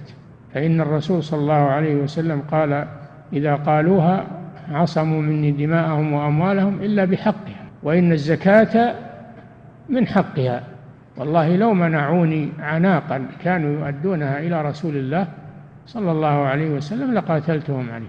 [0.54, 2.84] فإن الرسول صلى الله عليه وسلم قال
[3.32, 4.24] إذا قالوها
[4.70, 8.94] عصموا مني دماءهم وأموالهم إلا بحقها وإن الزكاة
[9.88, 10.62] من حقها
[11.20, 15.26] والله لو منعوني عناقا كانوا يؤدونها إلى رسول الله
[15.86, 18.08] صلى الله عليه وسلم لقاتلتهم عليه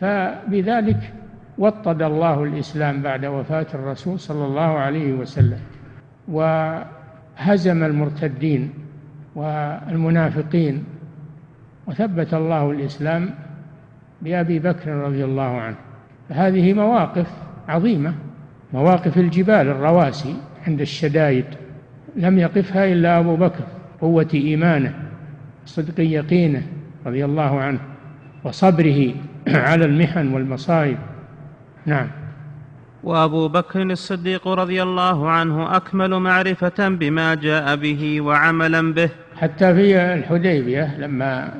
[0.00, 1.12] فبذلك
[1.58, 5.58] وطد الله الإسلام بعد وفاة الرسول صلى الله عليه وسلم
[6.28, 8.70] وهزم المرتدين
[9.34, 10.84] والمنافقين
[11.86, 13.30] وثبت الله الإسلام
[14.22, 15.76] بأبي بكر رضي الله عنه
[16.28, 17.26] فهذه مواقف
[17.68, 18.14] عظيمة
[18.72, 20.34] مواقف الجبال الرواسي
[20.66, 21.44] عند الشدائد
[22.16, 23.64] لم يقفها إلا أبو بكر
[24.00, 24.94] قوة إيمانه
[25.66, 26.62] صدق يقينه
[27.06, 27.80] رضي الله عنه
[28.44, 29.14] وصبره
[29.48, 30.98] على المحن والمصائب
[31.86, 32.06] نعم
[33.04, 40.14] وابو بكر الصديق رضي الله عنه اكمل معرفه بما جاء به وعملا به حتى في
[40.14, 41.50] الحديبيه لما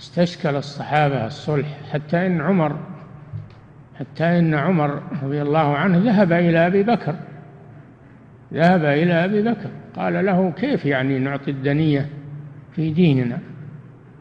[0.00, 2.76] استشكل الصحابه الصلح حتى ان عمر
[3.98, 7.14] حتى ان عمر رضي الله عنه ذهب الى ابي بكر
[8.54, 12.08] ذهب إلى أبي بكر قال له كيف يعني نعطي الدنية
[12.76, 13.38] في ديننا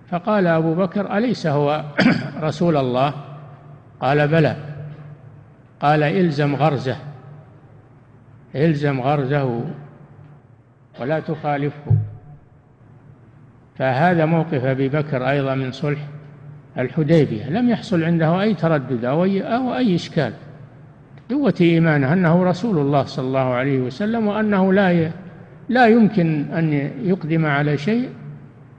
[0.09, 1.83] فقال أبو بكر أليس هو
[2.41, 3.13] رسول الله
[4.01, 4.55] قال بلى
[5.79, 6.95] قال إلزم غرزه
[8.55, 9.63] إلزم غرزه
[11.01, 11.91] ولا تخالفه
[13.75, 15.99] فهذا موقف أبي بكر أيضا من صلح
[16.77, 20.33] الحديبية لم يحصل عنده أي تردد أو أي, أو أي إشكال
[21.29, 25.11] قوة إيمانه أنه رسول الله صلى الله عليه وسلم وأنه لا
[25.69, 28.09] لا يمكن أن يقدم على شيء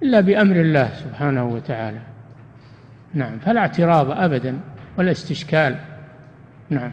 [0.02, 1.98] إلا بأمر الله سبحانه وتعالى
[3.14, 4.58] نعم فلا اعتراض أبدا
[4.98, 5.76] ولا استشكال
[6.70, 6.90] نعم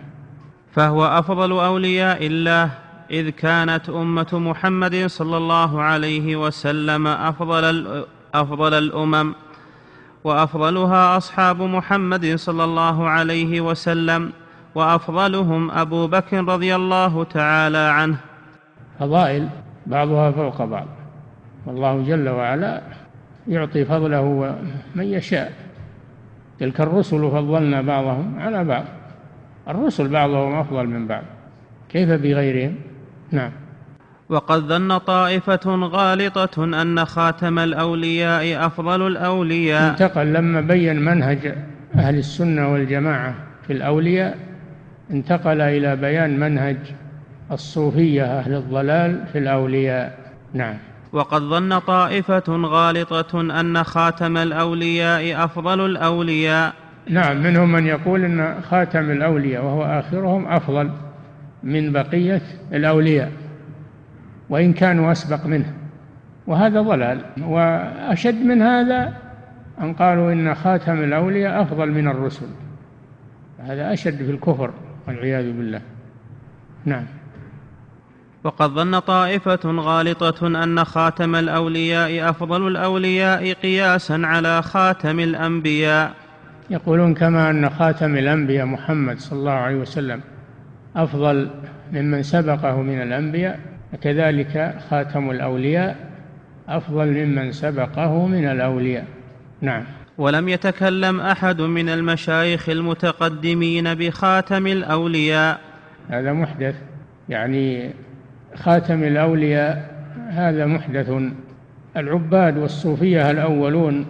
[0.74, 2.70] فهو أفضل أولياء الله
[3.12, 9.34] إذ كانت أمة محمد صلى الله عليه وسلم أفضل أفضل الأمم
[10.24, 14.32] وأفضلها أصحاب محمد صلى الله عليه وسلم
[14.78, 18.18] وأفضلهم أبو بكر رضي الله تعالى عنه
[19.00, 19.48] فضائل
[19.86, 20.86] بعضها فوق بعض
[21.66, 22.82] والله جل وعلا
[23.48, 24.56] يعطي فضله
[24.96, 25.54] من يشاء
[26.60, 28.84] تلك الرسل فضلنا بعضهم على بعض
[29.68, 31.24] الرسل بعضهم أفضل من بعض
[31.90, 32.76] كيف بغيرهم
[33.32, 33.52] نعم
[34.30, 41.54] وقد ظن طائفة غالطة أن خاتم الأولياء أفضل الأولياء انتقل لما بين منهج
[41.96, 43.34] أهل السنة والجماعة
[43.68, 44.47] في الأولياء
[45.12, 46.78] انتقل إلى بيان منهج
[47.52, 50.18] الصوفية أهل الضلال في الأولياء
[50.54, 50.76] نعم
[51.14, 56.74] وقد ظن طائفة غالطة أن خاتم الأولياء أفضل الأولياء
[57.10, 60.92] نعم منهم من يقول أن خاتم الأولياء وهو آخرهم أفضل
[61.64, 62.42] من بقية
[62.74, 63.32] الأولياء
[64.50, 65.74] وإن كانوا أسبق منه
[66.48, 69.14] وهذا ضلال وأشد من هذا
[69.82, 72.48] أن قالوا إن خاتم الأولياء أفضل من الرسل
[73.60, 74.72] هذا أشد في الكفر
[75.08, 75.82] والعياذ بالله
[76.86, 77.06] نعم
[78.44, 86.12] وقد ظن طائفة غالطة أن خاتم الأولياء أفضل الأولياء قياسا على خاتم الأنبياء
[86.70, 90.22] يقولون كما أن خاتم الأنبياء محمد صلى الله عليه وسلم
[90.96, 91.50] أفضل
[91.94, 93.60] ممن سبقه من الأنبياء
[93.94, 95.96] وكذلك خاتم الأولياء
[96.70, 99.06] أفضل ممن سبقه من الأولياء
[99.62, 99.84] نعم
[100.18, 105.60] ولم يتكلم احد من المشايخ المتقدمين بخاتم الاولياء
[106.10, 106.76] هذا محدث
[107.30, 107.90] يعني
[108.56, 109.98] خاتم الاولياء
[110.30, 111.12] هذا محدث
[111.98, 114.06] العباد والصوفيه الاولون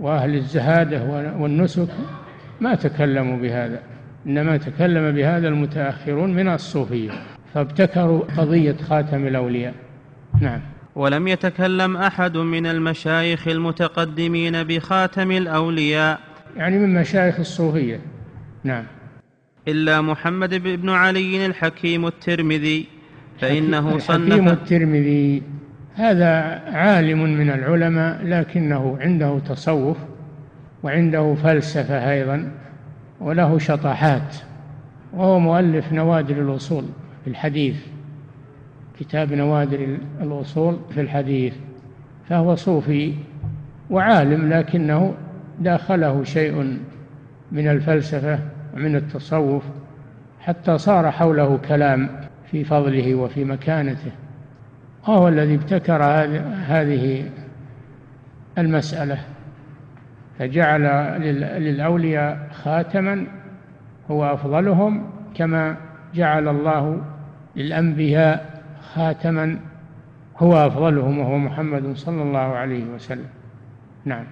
[0.00, 1.04] واهل الزهاده
[1.38, 1.88] والنسك
[2.60, 3.78] ما تكلموا بهذا
[4.26, 7.10] انما تكلم بهذا المتاخرون من الصوفيه
[7.54, 9.74] فابتكروا قضيه خاتم الاولياء
[10.40, 10.60] نعم
[10.96, 16.18] ولم يتكلم أحد من المشايخ المتقدمين بخاتم الأولياء
[16.56, 18.00] يعني من مشايخ الصوفية
[18.64, 18.84] نعم
[19.68, 22.86] إلا محمد بن علي الحكيم الترمذي
[23.40, 25.42] فإنه صنف الحكيم الترمذي
[25.94, 29.96] هذا عالم من العلماء لكنه عنده تصوف
[30.82, 32.50] وعنده فلسفة أيضا
[33.20, 34.36] وله شطحات
[35.12, 36.84] وهو مؤلف نوادر الوصول
[37.24, 37.74] في الحديث
[39.00, 41.54] كتاب نوادر الأصول في الحديث
[42.28, 43.14] فهو صوفي
[43.90, 45.14] وعالم لكنه
[45.60, 46.78] داخله شيء
[47.52, 48.38] من الفلسفة
[48.76, 49.62] ومن التصوف
[50.40, 52.08] حتى صار حوله كلام
[52.50, 54.12] في فضله وفي مكانته
[55.08, 56.02] وهو الذي ابتكر
[56.66, 57.24] هذه
[58.58, 59.18] المسألة
[60.38, 60.82] فجعل
[61.62, 63.26] للأولياء خاتما
[64.10, 65.76] هو أفضلهم كما
[66.14, 67.02] جعل الله
[67.56, 68.55] للأنبياء
[68.94, 69.58] خاتما
[70.38, 73.26] هو أفضلهم وهو محمد صلى الله عليه وسلم
[74.04, 74.24] نعم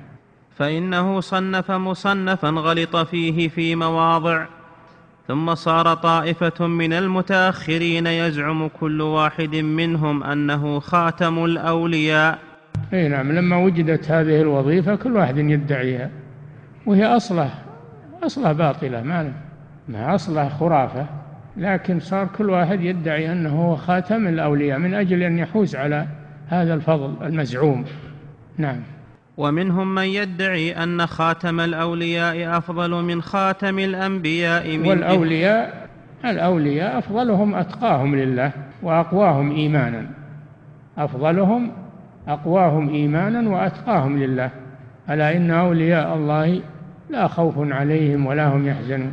[0.56, 4.44] فإنه صنف مصنفا غلط فيه في مواضع
[5.28, 12.38] ثم صار طائفة من المتأخرين يزعم كل واحد منهم أنه خاتم الأولياء
[12.92, 16.10] أي نعم لما وجدت هذه الوظيفة كل واحد يدعيها
[16.86, 17.50] وهي أصله
[18.22, 19.32] أصله باطلة ما
[19.88, 21.06] ما أصله خرافة
[21.56, 26.06] لكن صار كل واحد يدعي أنه هو خاتم الأولياء من أجل أن يحوز على
[26.48, 27.84] هذا الفضل المزعوم
[28.58, 28.76] نعم
[29.36, 35.88] ومنهم من يدعي أن خاتم الأولياء أفضل من خاتم الأنبياء من والأولياء
[36.24, 38.50] الأولياء أفضلهم أتقاهم لله
[38.82, 40.06] وأقواهم إيمانا
[40.98, 41.70] أفضلهم
[42.28, 44.50] أقواهم إيمانا وأتقاهم لله
[45.10, 46.60] ألا إن أولياء الله
[47.10, 49.12] لا خوف عليهم ولا هم يحزنون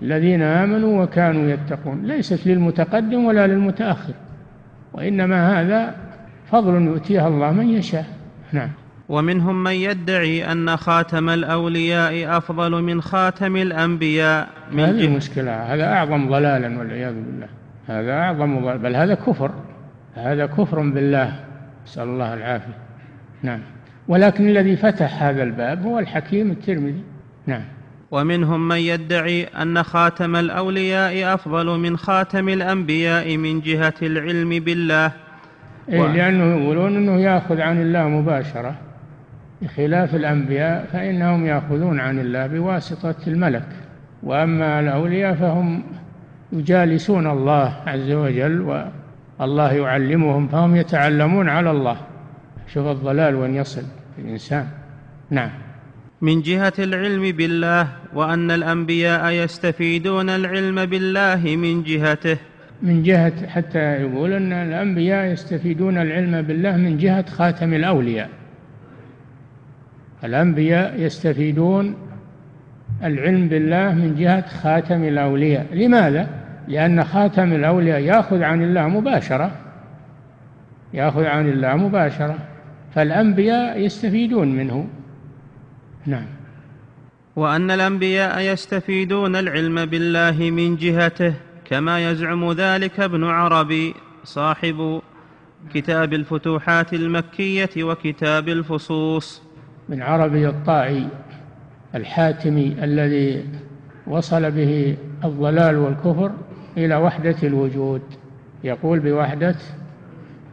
[0.00, 4.12] الذين آمنوا وكانوا يتقون ليست للمتقدم ولا للمتأخر
[4.92, 5.94] وإنما هذا
[6.52, 8.04] فضل يؤتيها الله من يشاء
[8.52, 8.68] نعم
[9.08, 16.28] ومنهم من يدعي أن خاتم الأولياء أفضل من خاتم الأنبياء من هذه المشكلة هذا أعظم
[16.28, 17.46] ضلالا والعياذ بالله
[17.88, 19.50] هذا أعظم ضلال بل هذا كفر
[20.14, 21.32] هذا كفر بالله
[21.86, 22.74] نسأل الله العافية
[23.42, 23.60] نعم
[24.08, 27.02] ولكن الذي فتح هذا الباب هو الحكيم الترمذي
[27.46, 27.62] نعم
[28.12, 35.12] ومنهم من يدعي ان خاتم الاولياء افضل من خاتم الانبياء من جهه العلم بالله
[35.88, 38.74] إيه لانه يقولون انه ياخذ عن الله مباشره
[39.62, 43.66] بخلاف الانبياء فانهم ياخذون عن الله بواسطه الملك
[44.22, 45.82] واما الاولياء فهم
[46.52, 48.84] يجالسون الله عز وجل
[49.38, 51.96] والله يعلمهم فهم يتعلمون على الله
[52.74, 53.82] شوف الضلال وان يصل
[54.18, 54.66] الانسان
[55.30, 55.50] نعم
[56.22, 62.36] من جهه العلم بالله وان الانبياء يستفيدون العلم بالله من جهته
[62.82, 68.28] من جهه حتى يقول ان الانبياء يستفيدون العلم بالله من جهه خاتم الاولياء
[70.24, 71.94] الانبياء يستفيدون
[73.04, 76.26] العلم بالله من جهه خاتم الاولياء لماذا
[76.68, 79.50] لان خاتم الاولياء ياخذ عن الله مباشره
[80.94, 82.38] ياخذ عن الله مباشره
[82.94, 84.86] فالانبياء يستفيدون منه
[86.06, 86.24] نعم
[87.36, 91.34] وأن الأنبياء يستفيدون العلم بالله من جهته
[91.64, 93.94] كما يزعم ذلك ابن عربي
[94.24, 95.02] صاحب
[95.74, 99.42] كتاب الفتوحات المكية وكتاب الفصوص
[99.88, 101.08] من عربي الطائي
[101.94, 103.44] الحاتمي الذي
[104.06, 106.30] وصل به الضلال والكفر
[106.76, 108.02] إلى وحدة الوجود
[108.64, 109.54] يقول بوحدة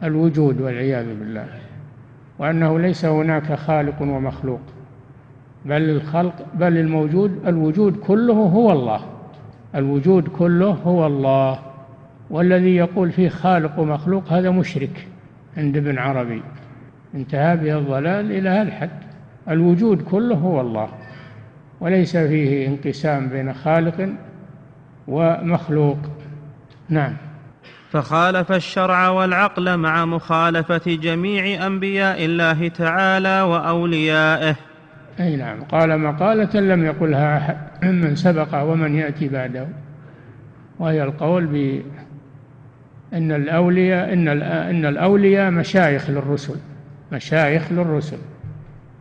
[0.02, 1.46] الوجود والعياذ بالله
[2.38, 4.60] وأنه ليس هناك خالق ومخلوق
[5.66, 9.00] بل الخلق بل الموجود الوجود كله هو الله
[9.74, 11.58] الوجود كله هو الله
[12.30, 15.06] والذي يقول فيه خالق ومخلوق هذا مشرك
[15.56, 16.42] عند ابن عربي
[17.14, 18.90] انتهى به الضلال إلى الحد
[19.50, 20.88] الوجود كله هو الله
[21.80, 24.08] وليس فيه انقسام بين خالق
[25.08, 25.98] ومخلوق
[26.88, 27.12] نعم
[27.90, 34.56] فخالف الشرع والعقل مع مخالفة جميع أنبياء الله تعالى وأوليائه
[35.20, 39.68] أي نعم قال مقالة لم يقلها أحد ممن سبق ومن يأتي بعده
[40.78, 41.82] وهي القول ب
[43.14, 46.56] إن الأولياء إن إن الأولياء مشايخ للرسل
[47.12, 48.18] مشايخ للرسل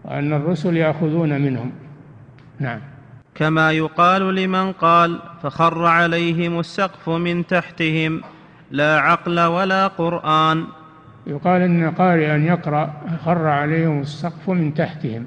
[0.04, 1.72] وأن الرسل يأخذون منهم
[2.60, 2.80] نعم
[3.36, 8.22] كما يقال لمن قال فخر عليهم السقف من تحتهم
[8.72, 10.64] لا عقل ولا قرآن
[11.28, 12.94] يقال إن قارئا يقرأ
[13.26, 15.26] خر عليهم السقف من تحتهم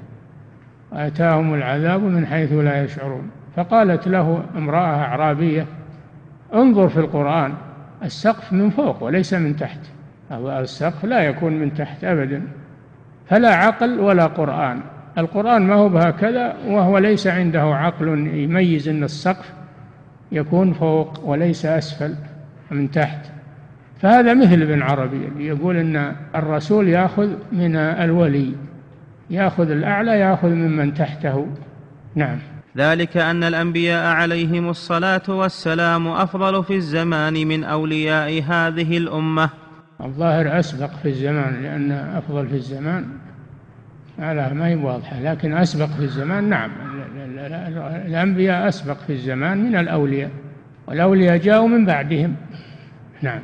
[0.93, 5.65] وأتاهم العذاب من حيث لا يشعرون فقالت له امرأة أعرابية
[6.53, 7.53] انظر في القرآن
[8.03, 9.79] السقف من فوق وليس من تحت
[10.31, 12.41] أو السقف لا يكون من تحت أبدا
[13.29, 14.79] فلا عقل ولا قرآن
[15.17, 19.53] القرآن ما هو بهكذا وهو ليس عنده عقل يميز أن السقف
[20.31, 22.15] يكون فوق وليس أسفل
[22.71, 23.19] من تحت
[24.01, 28.53] فهذا مثل ابن عربي يقول أن الرسول يأخذ من الولي
[29.29, 31.47] ياخذ الاعلى ياخذ ممن تحته
[32.15, 32.37] نعم
[32.77, 39.49] ذلك ان الانبياء عليهم الصلاه والسلام افضل في الزمان من اولياء هذه الامه
[40.03, 43.05] الظاهر اسبق في الزمان لان افضل في الزمان
[44.19, 46.71] على ما هي واضحه لكن اسبق في الزمان نعم
[48.07, 50.31] الانبياء اسبق في الزمان من الاولياء
[50.87, 52.35] والاولياء جاءوا من بعدهم
[53.21, 53.39] نعم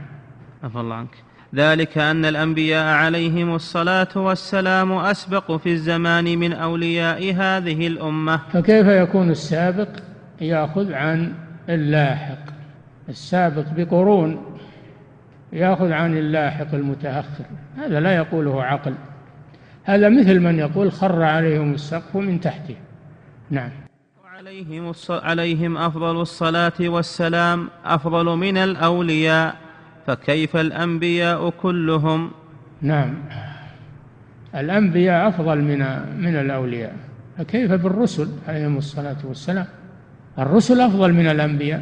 [0.64, 1.16] عفى الله عنك
[1.56, 9.30] ذلك ان الانبياء عليهم الصلاه والسلام اسبق في الزمان من اولياء هذه الامه فكيف يكون
[9.32, 9.88] السابق
[10.42, 11.34] ياخذ عن
[11.70, 12.38] اللاحق
[13.10, 14.60] السابق بقرون
[15.54, 17.46] ياخذ عن اللاحق المتاخر
[17.78, 18.94] هذا لا يقوله عقل
[19.84, 22.76] هذا مثل من يقول خر عليهم السقف من تحته
[23.50, 23.70] نعم
[24.32, 29.56] عليهم, عليهم أفضل الصلاة والسلام أفضل من الأولياء
[30.10, 32.32] فكيف الأنبياء كلهم
[32.82, 33.14] نعم
[34.56, 35.80] الأنبياء أفضل من
[36.20, 36.94] من الأولياء
[37.38, 39.66] فكيف بالرسل عليهم الصلاة والسلام
[40.40, 41.82] الرسل أفضل من الأنبياء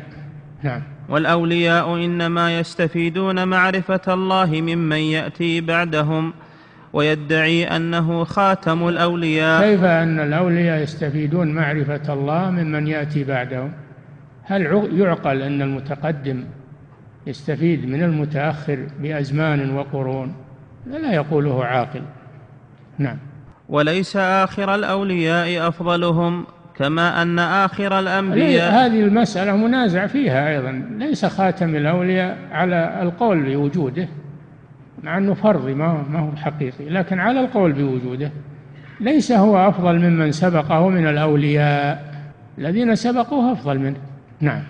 [0.64, 6.34] نعم والأولياء إنما يستفيدون معرفة الله ممن يأتي بعدهم
[6.94, 13.72] ويدعي أنه خاتم الأولياء كيف أن الأولياء يستفيدون معرفة الله ممن يأتي بعدهم
[14.44, 14.62] هل
[15.00, 16.44] يعقل أن المتقدم
[17.28, 20.34] يستفيد من المتأخر بأزمان وقرون
[20.86, 22.02] لا يقوله عاقل
[22.98, 23.18] نعم
[23.70, 31.76] وليس آخر الأولياء أفضلهم كما أن آخر الأنبياء هذه المسألة منازع فيها أيضا ليس خاتم
[31.76, 34.08] الأولياء على القول بوجوده
[35.04, 38.32] مع أنه فرضي ما هو حقيقي لكن على القول بوجوده
[39.00, 42.14] ليس هو أفضل ممن سبقه من الأولياء
[42.58, 43.98] الذين سبقوه أفضل منه
[44.42, 44.62] نعم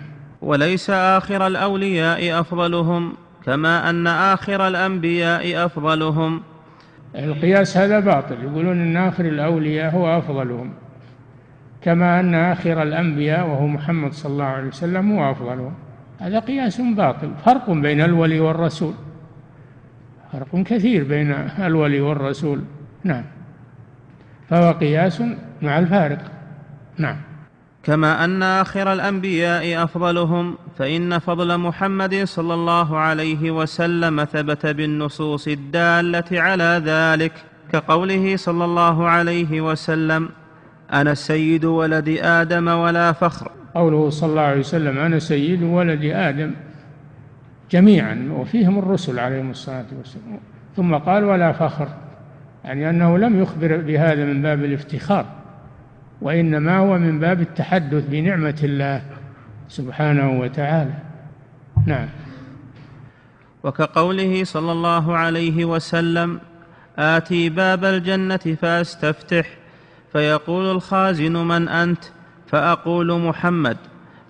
[0.42, 3.12] وليس آخر الأولياء أفضلهم
[3.46, 6.40] كما أن آخر الأنبياء أفضلهم
[7.16, 10.70] القياس هذا باطل يقولون أن آخر الأولياء هو أفضلهم
[11.82, 15.72] كما أن آخر الأنبياء وهو محمد صلى الله عليه وسلم هو أفضلهم
[16.20, 18.94] هذا قياس باطل فرق بين الولي والرسول
[20.32, 22.60] فرق كثير بين الولي والرسول
[23.04, 23.24] نعم
[24.48, 25.22] فهو قياس
[25.62, 26.18] مع الفارق
[26.98, 27.16] نعم
[27.82, 36.24] كما ان اخر الانبياء افضلهم فان فضل محمد صلى الله عليه وسلم ثبت بالنصوص الداله
[36.40, 37.32] على ذلك
[37.72, 40.28] كقوله صلى الله عليه وسلم
[40.92, 46.50] انا سيد ولد ادم ولا فخر قوله صلى الله عليه وسلم انا سيد ولد ادم
[47.70, 50.40] جميعا وفيهم الرسل عليهم الصلاه والسلام
[50.76, 51.88] ثم قال ولا فخر
[52.64, 55.26] يعني انه لم يخبر بهذا من باب الافتخار
[56.20, 59.02] وإنما هو من باب التحدث بنعمة الله
[59.68, 60.94] سبحانه وتعالى
[61.86, 62.08] نعم
[63.62, 66.40] وكقوله صلى الله عليه وسلم
[66.98, 69.46] آتي باب الجنة فأستفتح
[70.12, 72.04] فيقول الخازن من أنت
[72.46, 73.76] فأقول محمد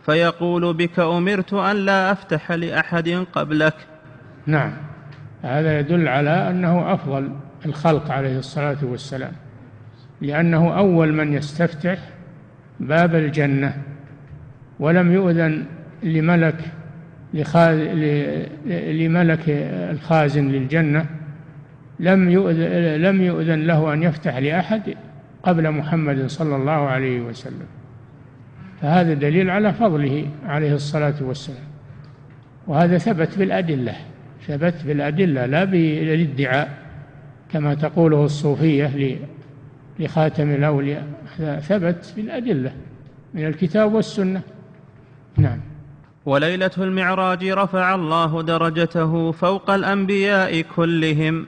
[0.06, 3.74] فيقول بك أمرت أن لا أفتح لأحد قبلك
[4.46, 4.72] نعم
[5.42, 7.30] هذا يدل على أنه أفضل
[7.66, 9.32] الخلق عليه الصلاة والسلام
[10.20, 11.98] لأنه أول من يستفتح
[12.80, 13.76] باب الجنة
[14.80, 15.64] ولم يؤذن
[16.02, 16.54] لملك
[18.90, 19.40] لملك
[19.90, 21.06] الخازن للجنة
[22.00, 24.82] لم يؤذن, لم يؤذن له أن يفتح لأحد
[25.42, 27.66] قبل محمد صلى الله عليه وسلم
[28.80, 31.68] فهذا دليل على فضله عليه الصلاة والسلام
[32.66, 33.92] وهذا ثبت بالأدلة
[34.46, 36.68] ثبت بالأدلة لا بالادعاء
[37.52, 38.90] كما تقوله الصوفية
[39.98, 41.06] لخاتم الأولياء
[41.38, 42.72] هذا ثبت بالأدلة
[43.34, 44.42] من الكتاب والسنة
[45.36, 45.58] نعم
[46.26, 51.46] وليلة المعراج رفع الله درجته فوق الأنبياء كلهم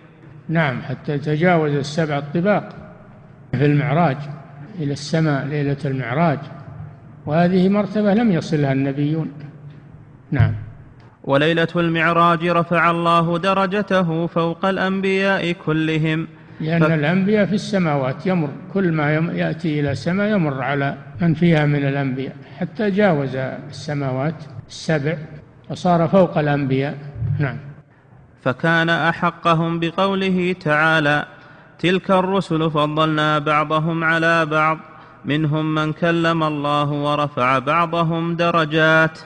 [0.48, 2.68] نعم حتى تجاوز السبع الطباق
[3.54, 4.16] في المعراج
[4.78, 6.38] إلى السماء ليلة المعراج
[7.26, 9.30] وهذه مرتبة لم يصلها النبيون
[10.30, 10.52] نعم
[11.24, 16.26] وليلة المعراج رفع الله درجته فوق الأنبياء كلهم
[16.60, 16.84] لأن ف...
[16.92, 22.36] الأنبياء في السماوات يمر كل ما يأتي إلى السماء يمر على من فيها من الأنبياء
[22.58, 23.36] حتى جاوز
[23.70, 24.34] السماوات
[24.68, 25.16] السبع
[25.70, 26.94] وصار فوق الأنبياء
[27.38, 27.56] نعم
[28.42, 31.24] فكان أحقهم بقوله تعالى
[31.78, 34.78] تلك الرسل فضلنا بعضهم على بعض
[35.24, 39.18] منهم من كلم الله ورفع بعضهم درجات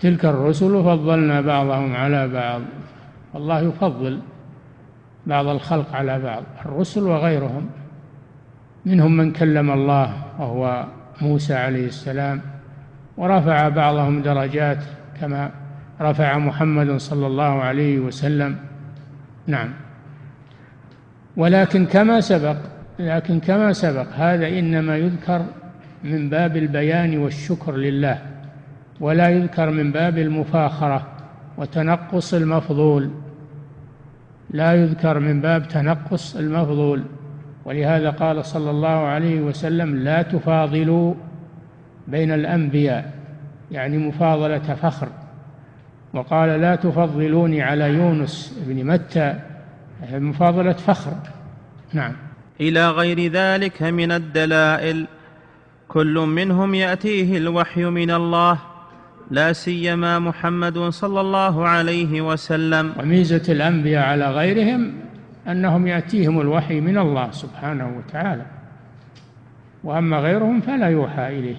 [0.00, 2.62] تلك الرسل فضلنا بعضهم على بعض
[3.34, 4.18] الله يفضل
[5.26, 7.66] بعض الخلق على بعض الرسل وغيرهم
[8.84, 10.86] منهم من كلم الله وهو
[11.22, 12.40] موسى عليه السلام
[13.16, 14.84] ورفع بعضهم درجات
[15.20, 15.50] كما
[16.00, 18.56] رفع محمد صلى الله عليه وسلم
[19.46, 19.68] نعم
[21.36, 22.56] ولكن كما سبق
[22.98, 25.44] لكن كما سبق هذا انما يذكر
[26.04, 28.18] من باب البيان والشكر لله
[29.00, 31.06] ولا يذكر من باب المفاخره
[31.58, 33.10] وتنقص المفضول
[34.50, 37.02] لا يذكر من باب تنقص المفضول
[37.64, 41.14] ولهذا قال صلى الله عليه وسلم لا تفاضلوا
[42.08, 43.12] بين الأنبياء
[43.70, 45.08] يعني مفاضلة فخر
[46.14, 49.34] وقال لا تفضلوني على يونس بن متى
[50.12, 51.12] مفاضلة فخر
[51.92, 52.12] نعم
[52.60, 55.06] إلى غير ذلك من الدلائل
[55.88, 58.58] كل منهم يأتيه الوحي من الله
[59.30, 64.92] لا سيما محمد صلى الله عليه وسلم وميزة الأنبياء على غيرهم
[65.48, 68.42] أنهم يأتيهم الوحي من الله سبحانه وتعالى
[69.84, 71.56] وأما غيرهم فلا يوحى إليه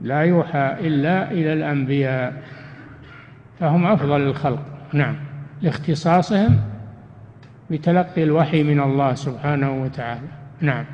[0.00, 2.42] لا يوحى إلا إلى الأنبياء
[3.60, 4.62] فهم أفضل الخلق
[4.92, 5.14] نعم
[5.62, 6.56] لاختصاصهم
[7.70, 10.20] بتلقي الوحي من الله سبحانه وتعالى
[10.60, 10.84] نعم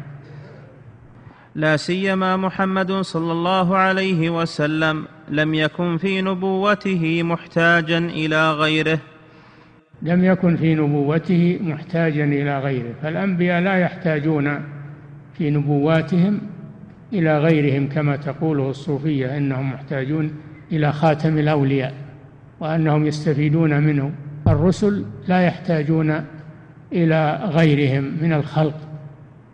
[1.58, 8.98] لا سيما محمد صلى الله عليه وسلم لم يكن في نبوته محتاجا الى غيره
[10.02, 14.60] لم يكن في نبوته محتاجا الى غيره فالانبياء لا يحتاجون
[15.34, 16.40] في نبواتهم
[17.12, 20.32] الى غيرهم كما تقوله الصوفيه انهم محتاجون
[20.72, 21.94] الى خاتم الاولياء
[22.60, 24.10] وانهم يستفيدون منه
[24.48, 26.24] الرسل لا يحتاجون
[26.92, 28.76] الى غيرهم من الخلق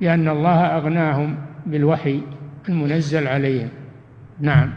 [0.00, 1.34] لان الله اغناهم
[1.66, 2.22] بالوحي
[2.68, 3.68] المنزل عليهم
[4.40, 4.70] نعم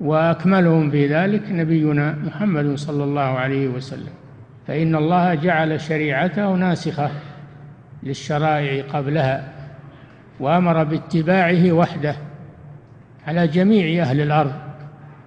[0.00, 4.12] واكملهم في ذلك نبينا محمد صلى الله عليه وسلم
[4.66, 7.10] فان الله جعل شريعته ناسخه
[8.02, 9.52] للشرائع قبلها
[10.40, 12.16] وامر باتباعه وحده
[13.28, 14.52] على جميع اهل الارض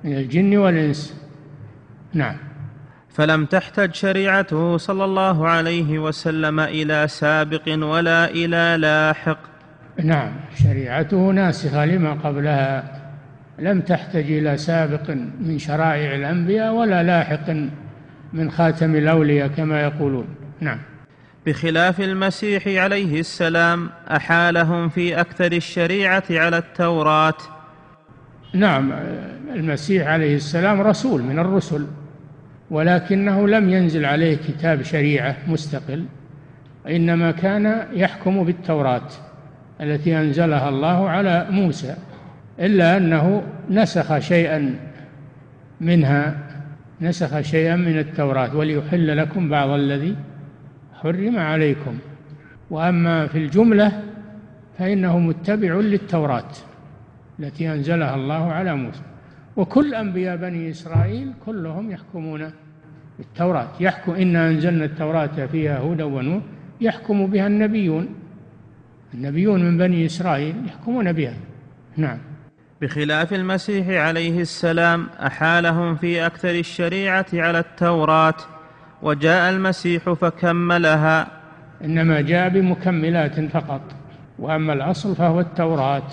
[0.04, 1.16] من الجن والانس
[2.14, 2.36] نعم
[3.10, 9.55] فلم تحتج شريعته صلى الله عليه وسلم الى سابق ولا الى لاحق
[10.04, 10.32] نعم
[10.64, 12.84] شريعته ناسخة لما قبلها
[13.60, 15.10] لم تحتج إلى سابق
[15.41, 17.50] من شرائع الأنبياء ولا لاحق
[18.34, 20.26] من خاتم الأولياء كما يقولون
[20.60, 20.78] نعم
[21.46, 27.34] بخلاف المسيح عليه السلام أحالهم في أكثر الشريعة على التوراة
[28.54, 28.93] نعم
[29.56, 31.86] المسيح عليه السلام رسول من الرسل
[32.72, 36.06] ولكنه لم ينزل عليه كتاب شريعة مستقل
[36.88, 39.02] إنما كان يحكم بالتوراة
[39.82, 41.95] التي أنزلها الله على موسى
[42.59, 44.76] إلا أنه نسخ شيئا
[45.82, 46.38] منها
[47.01, 50.15] نسخ شيئا من التوراة وليحل لكم بعض الذي
[50.99, 51.95] حرم عليكم
[52.71, 53.91] وأما في الجملة
[54.78, 56.43] فإنه متبع للتوراة
[57.39, 59.01] التي أنزلها الله على موسى
[59.55, 62.51] وكل أنبياء بني إسرائيل كلهم يحكمون
[63.19, 66.41] التوراة يحكم إنا أنزلنا التوراة فيها هدى ونور
[66.82, 68.07] يحكم بها النبيون
[69.16, 71.34] النبيون من بني إسرائيل يحكمون بها
[71.97, 72.18] نعم
[72.82, 78.34] بخلاف المسيح عليه السلام أحالهم في أكثر الشريعة على التوراة
[79.01, 81.28] وجاء المسيح فكملها
[81.84, 83.82] إنما جاء بمكملات فقط
[84.39, 86.03] وأما الأصل فهو التوراة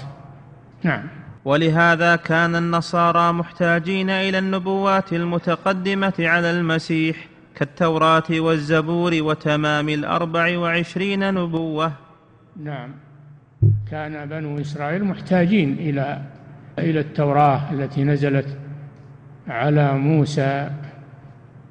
[0.82, 1.03] نعم
[1.44, 7.16] ولهذا كان النصارى محتاجين إلى النبوات المتقدمة على المسيح
[7.55, 11.92] كالتوراة والزبور وتمام الأربع وعشرين نبوة
[12.57, 12.90] نعم
[13.90, 16.22] كان بنو إسرائيل محتاجين إلى
[16.78, 18.59] إلى التوراة التي نزلت
[19.48, 20.70] على موسى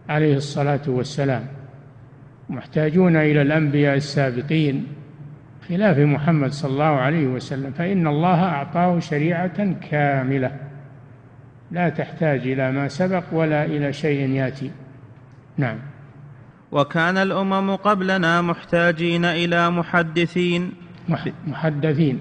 [0.10, 1.46] عليه الصلاة والسلام
[2.50, 4.88] محتاجون إلى الأنبياء السابقين
[5.70, 10.52] خلاف محمد صلى الله عليه وسلم فإن الله أعطاه شريعة كاملة
[11.72, 14.72] لا تحتاج إلى ما سبق ولا إلى شيء ياتي
[15.58, 15.78] نعم
[16.72, 20.72] وكان الامم قبلنا محتاجين الى محدثين
[21.48, 22.20] محدثين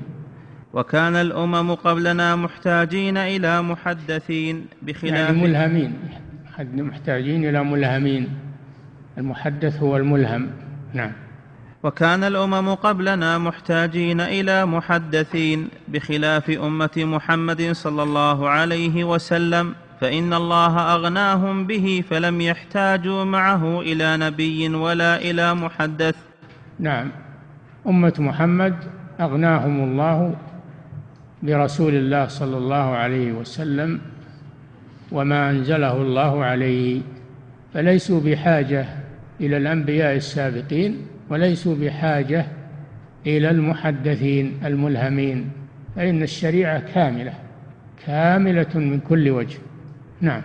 [0.72, 5.92] وكان الامم قبلنا محتاجين الى محدثين بخلاف يعني ملهمين
[6.74, 8.28] محتاجين الى ملهمين
[9.18, 10.50] المحدث هو الملهم
[10.94, 11.12] نعم
[11.82, 20.94] وكان الامم قبلنا محتاجين الى محدثين بخلاف امه محمد صلى الله عليه وسلم فإن الله
[20.94, 26.14] أغناهم به فلم يحتاجوا معه إلى نبي ولا إلى محدث
[26.78, 27.08] نعم
[27.86, 28.74] أمة محمد
[29.20, 30.34] أغناهم الله
[31.42, 34.00] برسول الله صلى الله عليه وسلم
[35.12, 37.00] وما أنزله الله عليه
[37.74, 38.86] فليسوا بحاجة
[39.40, 40.96] إلى الأنبياء السابقين
[41.30, 42.46] وليسوا بحاجة
[43.26, 45.50] إلى المحدثين الملهمين
[45.96, 47.32] فإن الشريعة كاملة
[48.06, 49.58] كاملة من كل وجه
[50.20, 50.42] نعم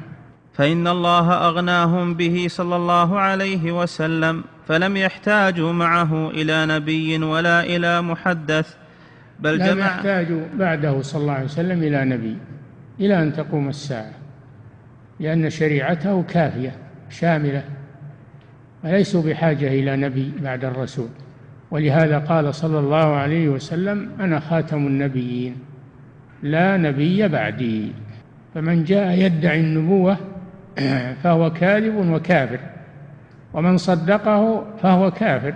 [0.54, 8.02] فان الله اغناهم به صلى الله عليه وسلم فلم يحتاجوا معه الى نبي ولا الى
[8.02, 8.76] محدث
[9.40, 12.38] بل لم يحتاجوا بعده صلى الله عليه وسلم الى نبي
[13.00, 14.12] الى ان تقوم الساعه
[15.20, 16.76] لان شريعته كافيه
[17.10, 17.64] شامله
[18.84, 21.10] وليسوا بحاجه الى نبي بعد الرسول
[21.72, 25.56] ولهذا قال صلى الله عليه وسلم انا خاتم النبيين
[26.44, 27.92] لا نبي بعدي
[28.56, 30.18] فمن جاء يدعي النبوة
[30.80, 32.60] آه، فهو كاذب وكافر
[33.54, 35.54] ومن صدقه فهو كافر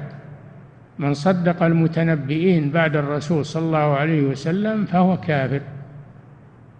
[0.99, 5.61] من صدق المتنبئين بعد الرسول صلى الله عليه وسلم فهو كافر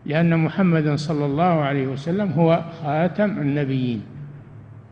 [0.06, 4.02] لأن محمدا صلى الله عليه وسلم هو خاتم النبيين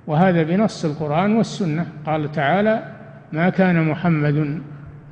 [0.07, 2.83] وهذا بنص القرآن والسنة قال تعالى
[3.33, 4.61] ما كان محمد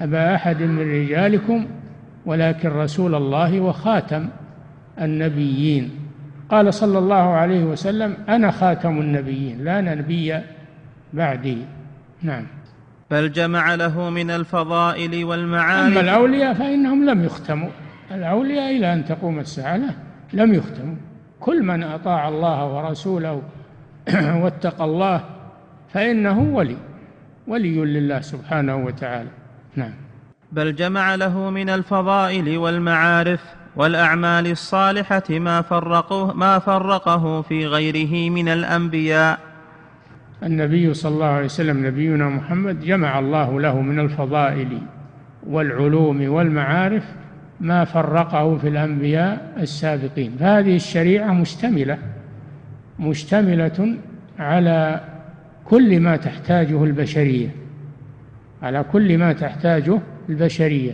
[0.02, 1.66] أبا أحد من رجالكم
[2.26, 4.28] ولكن رسول الله وخاتم
[5.02, 6.05] النبيين
[6.50, 10.40] قال صلى الله عليه وسلم أنا خاتم النبيين لا نبي
[11.14, 11.58] بعدي
[12.22, 12.44] نعم
[13.12, 17.70] بل جمع له من الفضائل والمعاني أما الأولياء فإنهم لم يختموا
[18.12, 19.94] الأولياء إلى أن تقوم الساعة لا
[20.34, 20.96] لم يختموا
[21.40, 23.42] كل من أطاع الله ورسوله
[24.42, 25.24] واتقى الله
[25.94, 26.78] فإنه ولي
[27.48, 29.30] ولي لله سبحانه وتعالى
[29.76, 29.94] نعم
[30.52, 33.46] بل جمع له من الفضائل والمعارف
[33.78, 39.40] والاعمال الصالحه ما فرقه ما فرقه في غيره من الانبياء
[40.44, 44.80] النبي صلى الله عليه وسلم نبينا محمد جمع الله له من الفضائل
[45.48, 47.04] والعلوم والمعارف
[47.62, 51.98] ما فرقه في الانبياء السابقين فهذه الشريعه مشتمله
[53.00, 53.96] مشتمله
[54.40, 55.00] على
[55.66, 57.50] كل ما تحتاجه البشريه
[58.64, 60.00] على كل ما تحتاجه
[60.30, 60.92] البشريه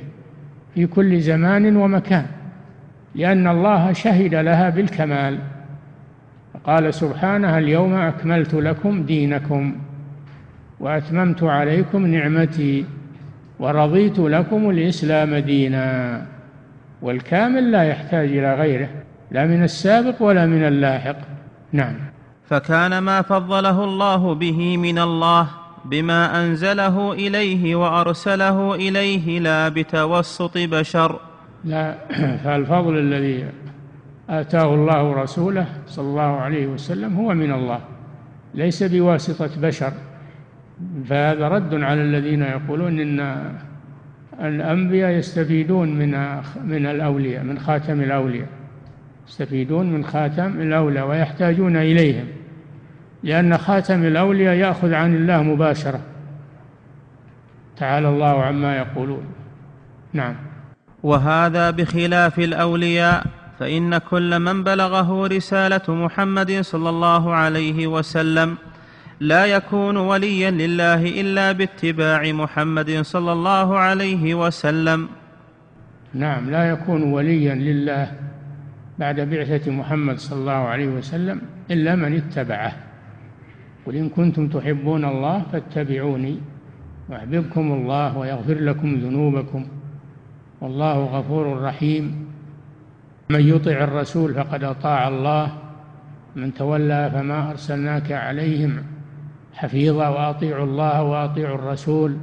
[0.75, 2.25] في كل زمان ومكان
[3.16, 5.38] لأن الله شهد لها بالكمال
[6.66, 9.76] قال سبحانه اليوم أكملت لكم دينكم
[10.80, 12.86] وأتممت عليكم نعمتي
[13.59, 16.22] ورضيت لكم الإسلام دينا
[17.01, 18.89] والكامل لا يحتاج إلى غيره
[19.32, 21.16] لا من السابق ولا من اللاحق
[21.72, 21.93] نعم
[22.49, 25.47] فكان ما فضله الله به من الله
[25.86, 31.20] بما أنزله إليه وأرسله إليه لا بتوسط بشر
[31.66, 31.93] لا
[32.43, 33.45] فالفضل الذي
[34.30, 37.80] آتاه الله رسوله صلى الله عليه وسلم هو من الله
[38.55, 39.91] ليس بواسطة بشر
[41.05, 43.45] فهذا رد على الذين يقولون إن
[44.41, 46.12] الأنبياء يستفيدون من
[46.66, 48.47] من الأولياء من خاتم الأولياء
[49.28, 52.26] يستفيدون من خاتم الأولياء ويحتاجون إليهم
[53.24, 55.99] لأن خاتم الأولياء يأخذ عن الله مباشرة
[57.78, 59.24] تعالى الله عما يقولون
[60.14, 60.36] نعم
[61.03, 63.25] وهذا بخلاف الاولياء
[63.59, 68.57] فان كل من بلغه رساله محمد صلى الله عليه وسلم
[69.19, 75.09] لا يكون وليا لله الا باتباع محمد صلى الله عليه وسلم
[76.13, 78.11] نعم لا يكون وليا لله
[78.99, 81.41] بعد بعثه محمد صلى الله عليه وسلم
[81.71, 82.71] الا من اتبعه
[83.85, 86.37] قل ان كنتم تحبون الله فاتبعوني
[87.09, 89.65] يحببكم الله ويغفر لكم ذنوبكم
[90.62, 92.28] والله غفور رحيم
[93.30, 95.51] من يطع الرسول فقد اطاع الله
[96.36, 98.84] من تولى فما ارسلناك عليهم
[99.53, 102.18] حفيظا واطيعوا الله واطيعوا الرسول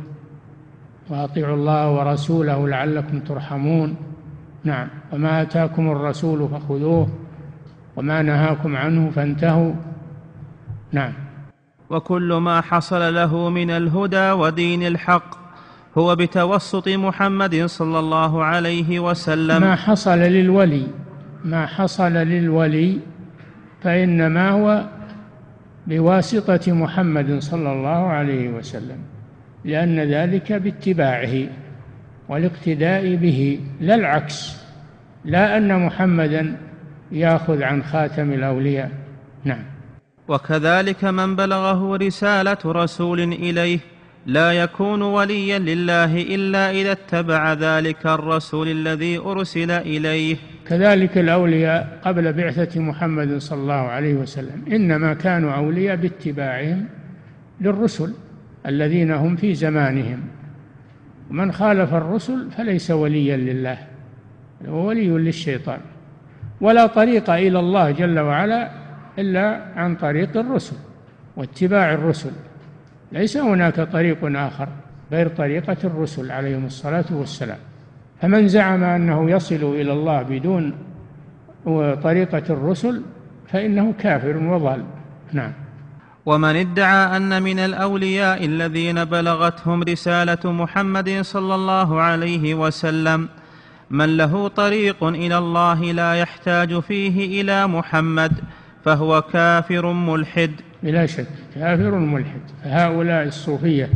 [1.11, 3.95] واطيعوا الله ورسوله لعلكم ترحمون
[4.65, 7.09] نعم وما اتاكم الرسول فخذوه
[7.97, 9.73] وما نهاكم عنه فانتهوا
[10.93, 11.13] نعم
[11.91, 15.48] وكل ما حصل له من الهدى ودين الحق
[15.95, 20.87] هو بتوسط محمد صلى الله عليه وسلم ما حصل للولي
[21.45, 22.99] ما حصل للولي
[23.83, 24.85] فإنما هو
[25.87, 28.99] بواسطة محمد صلى الله عليه وسلم
[29.65, 31.37] لأن ذلك باتباعه
[32.29, 34.57] والاقتداء به لا العكس
[35.25, 36.57] لا أن محمدا
[37.13, 38.91] يأخذ عن خاتم الأولياء
[39.45, 39.63] نعم
[40.29, 43.79] وكذلك من بلغه رسالة رسول إليه
[44.29, 52.33] لا يكون وليا لله إلا إذا اتبع ذلك الرسول الذي أرسل إليه كذلك الأولياء قبل
[52.33, 56.85] بعثة محمد صلى الله عليه وسلم إنما كانوا أولياء باتباعهم
[57.61, 58.15] للرسل
[58.67, 60.19] الذين هم في زمانهم
[61.31, 63.79] ومن خالف الرسل فليس وليا لله
[64.69, 65.81] هو ولي للشيطان
[66.61, 68.71] ولا طريق إلى الله جل وعلا
[69.19, 70.77] إلا عن طريق الرسل
[71.37, 72.31] واتباع الرسل
[73.13, 74.69] ليس هناك طريق آخر
[75.13, 77.59] غير طريقة الرسل عليهم الصلاة والسلام
[78.23, 80.73] فمن زعم أنه يصل إلى الله بدون
[82.03, 83.03] طريقة الرسل
[83.53, 84.85] فإنه كافر وضال
[85.33, 85.53] نعم
[86.27, 93.29] ومن ادعى ان من الاولياء الذين بلغتهم رساله محمد صلى الله عليه وسلم
[93.91, 98.33] من له طريق الى الله لا يحتاج فيه الى محمد
[98.85, 100.53] فهو كافر ملحد
[100.83, 103.89] بلا شك كافر ملحد هؤلاء الصوفية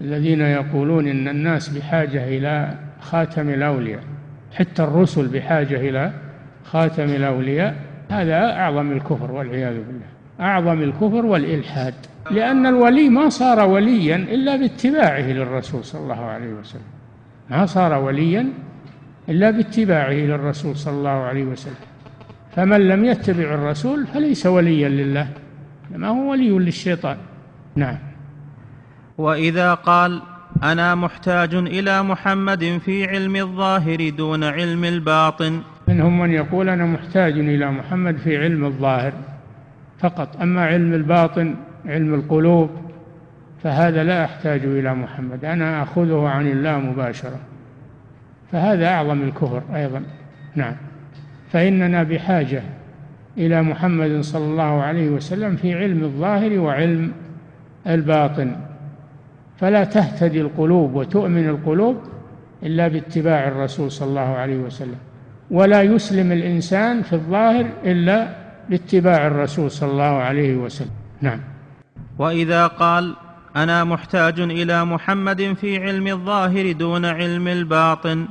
[0.00, 4.00] الذين يقولون إن الناس بحاجة إلى خاتم الأولياء
[4.54, 6.10] حتى الرسل بحاجة إلى
[6.64, 7.74] خاتم الأولياء
[8.10, 10.06] هذا أعظم الكفر والعياذ بالله
[10.40, 11.94] أعظم الكفر والإلحاد
[12.30, 16.82] لأن الولي ما صار وليا إلا باتباعه للرسول صلى الله عليه وسلم
[17.50, 18.48] ما صار وليا
[19.28, 21.74] إلا باتباعه للرسول صلى الله عليه وسلم
[22.56, 25.28] فمن لم يتبع الرسول فليس وليا لله
[25.94, 27.16] إنما هو ولي للشيطان
[27.76, 27.96] نعم
[29.18, 30.22] وإذا قال
[30.62, 37.32] أنا محتاج إلى محمد في علم الظاهر دون علم الباطن منهم من يقول أنا محتاج
[37.32, 39.12] إلى محمد في علم الظاهر
[39.98, 41.54] فقط أما علم الباطن
[41.86, 42.70] علم القلوب
[43.62, 47.38] فهذا لا أحتاج إلى محمد أنا أخذه عن الله مباشرة
[48.52, 50.02] فهذا أعظم الكفر أيضا
[50.56, 50.74] نعم
[51.52, 52.62] فإننا بحاجة
[53.40, 57.12] إلى محمد صلى الله عليه وسلم في علم الظاهر وعلم
[57.86, 58.56] الباطن
[59.60, 61.96] فلا تهتدي القلوب وتؤمن القلوب
[62.62, 64.98] إلا باتباع الرسول صلى الله عليه وسلم
[65.50, 68.28] ولا يسلم الإنسان في الظاهر إلا
[68.70, 71.40] باتباع الرسول صلى الله عليه وسلم نعم
[72.18, 73.16] وإذا قال
[73.56, 78.26] أنا محتاج إلى محمد في علم الظاهر دون علم الباطن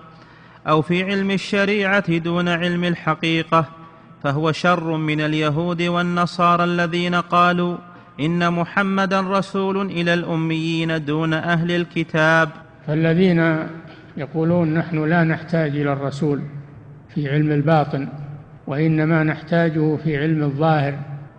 [0.68, 3.66] أو في علم الشريعة دون علم الحقيقة
[4.24, 7.78] فهو شر من اليهود والنصارى الذين قالوا
[8.20, 12.50] ان محمدا رسول الى الاميين دون اهل الكتاب
[12.88, 13.68] فالذين
[14.18, 16.42] يقولون نحن لا نحتاج الى الرسول
[17.16, 18.08] في علم الباطن
[18.68, 20.94] وانما نحتاجه في علم الظاهر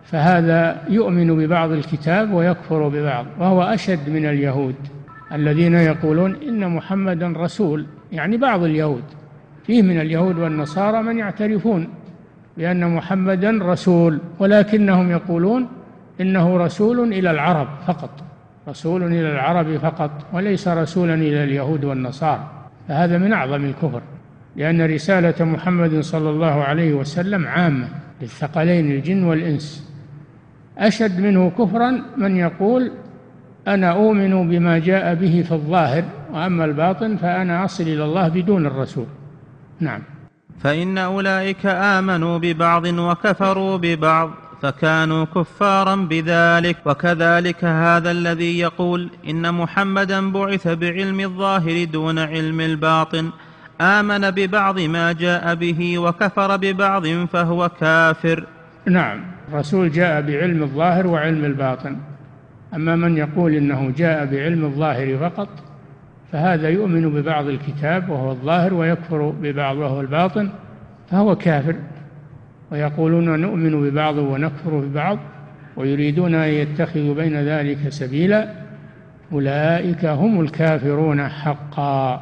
[0.04, 4.74] فهذا يؤمن ببعض الكتاب ويكفر ببعض وهو اشد من اليهود
[5.32, 9.04] الذين يقولون ان محمدا رسول يعني بعض اليهود
[9.66, 11.88] فيه من اليهود والنصارى من يعترفون
[12.60, 15.68] بأن محمدا رسول ولكنهم يقولون
[16.20, 18.10] إنه رسول إلى العرب فقط
[18.68, 22.50] رسول إلى العرب فقط وليس رسولا إلى اليهود والنصارى
[22.88, 24.02] فهذا من أعظم الكفر
[24.56, 27.88] لأن رسالة محمد صلى الله عليه وسلم عامة
[28.22, 29.92] للثقلين الجن والإنس
[30.78, 32.90] أشد منه كفرا من يقول
[33.68, 39.06] أنا أؤمن بما جاء به في الظاهر وأما الباطن فأنا أصل إلى الله بدون الرسول
[39.80, 40.00] نعم
[40.62, 44.30] فان اولئك امنوا ببعض وكفروا ببعض
[44.62, 53.30] فكانوا كفارا بذلك وكذلك هذا الذي يقول ان محمدا بعث بعلم الظاهر دون علم الباطن
[53.80, 58.44] امن ببعض ما جاء به وكفر ببعض فهو كافر
[58.86, 59.20] نعم
[59.52, 61.96] الرسول جاء بعلم الظاهر وعلم الباطن
[62.74, 65.48] اما من يقول انه جاء بعلم الظاهر فقط
[66.32, 70.48] فهذا يؤمن ببعض الكتاب وهو الظاهر ويكفر ببعض وهو الباطن
[71.10, 71.76] فهو كافر
[72.72, 75.18] ويقولون نؤمن ببعض ونكفر ببعض
[75.76, 78.48] ويريدون أن يتخذوا بين ذلك سبيلا
[79.32, 82.20] أولئك هم الكافرون حقا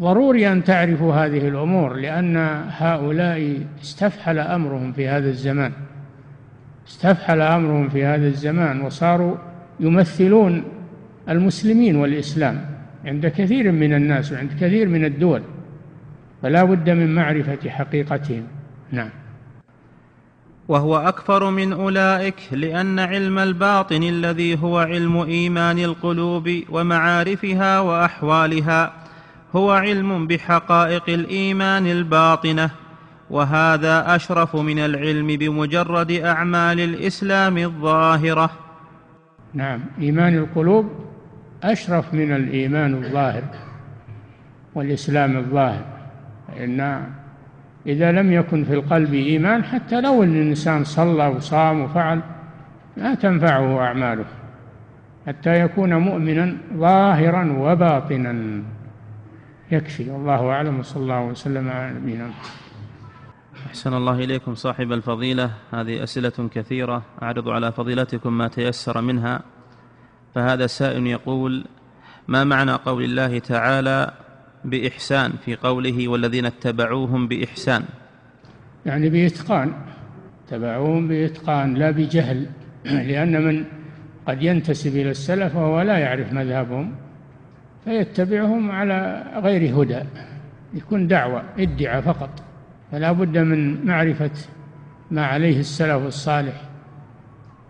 [0.00, 2.36] ضروري أن تعرفوا هذه الأمور لأن
[2.70, 5.72] هؤلاء استفحل أمرهم في هذا الزمان
[6.88, 9.36] استفحل أمرهم في هذا الزمان وصاروا
[9.80, 10.62] يمثلون
[11.28, 12.60] المسلمين والإسلام
[13.04, 15.42] عند كثير من الناس وعند كثير من الدول
[16.42, 18.42] فلا بد من معرفة حقيقتهم
[18.92, 19.08] نعم
[20.68, 28.92] وهو أكفر من أولئك لأن علم الباطن الذي هو علم إيمان القلوب ومعارفها وأحوالها
[29.56, 32.70] هو علم بحقائق الإيمان الباطنة
[33.30, 38.50] وهذا أشرف من العلم بمجرد أعمال الإسلام الظاهرة
[39.54, 40.86] نعم إيمان القلوب
[41.62, 43.42] أشرف من الإيمان الظاهر
[44.74, 45.84] والإسلام الظاهر
[46.60, 47.06] إن
[47.86, 52.20] إذا لم يكن في القلب إيمان حتى لو أن الإنسان صلى وصام وفعل
[52.96, 54.24] ما تنفعه أعماله
[55.26, 58.62] حتى يكون مؤمنا ظاهرا وباطنا
[59.72, 62.30] يكفي والله أعلم صلى الله وسلم على نبينا
[63.68, 69.40] أحسن الله إليكم صاحب الفضيلة هذه أسئلة كثيرة أعرض على فضيلتكم ما تيسر منها
[70.34, 71.64] فهذا سائل يقول
[72.28, 74.10] ما معنى قول الله تعالى
[74.64, 77.82] بإحسان في قوله والذين اتبعوهم بإحسان
[78.86, 79.72] يعني بإتقان
[80.48, 82.46] اتبعوهم بإتقان لا بجهل
[82.84, 83.64] لأن من
[84.26, 86.94] قد ينتسب إلى السلف وهو لا يعرف مذهبهم
[87.84, 90.00] فيتبعهم على غير هدى
[90.74, 92.30] يكون دعوة ادعى فقط
[92.92, 94.30] فلا بد من معرفة
[95.10, 96.62] ما عليه السلف الصالح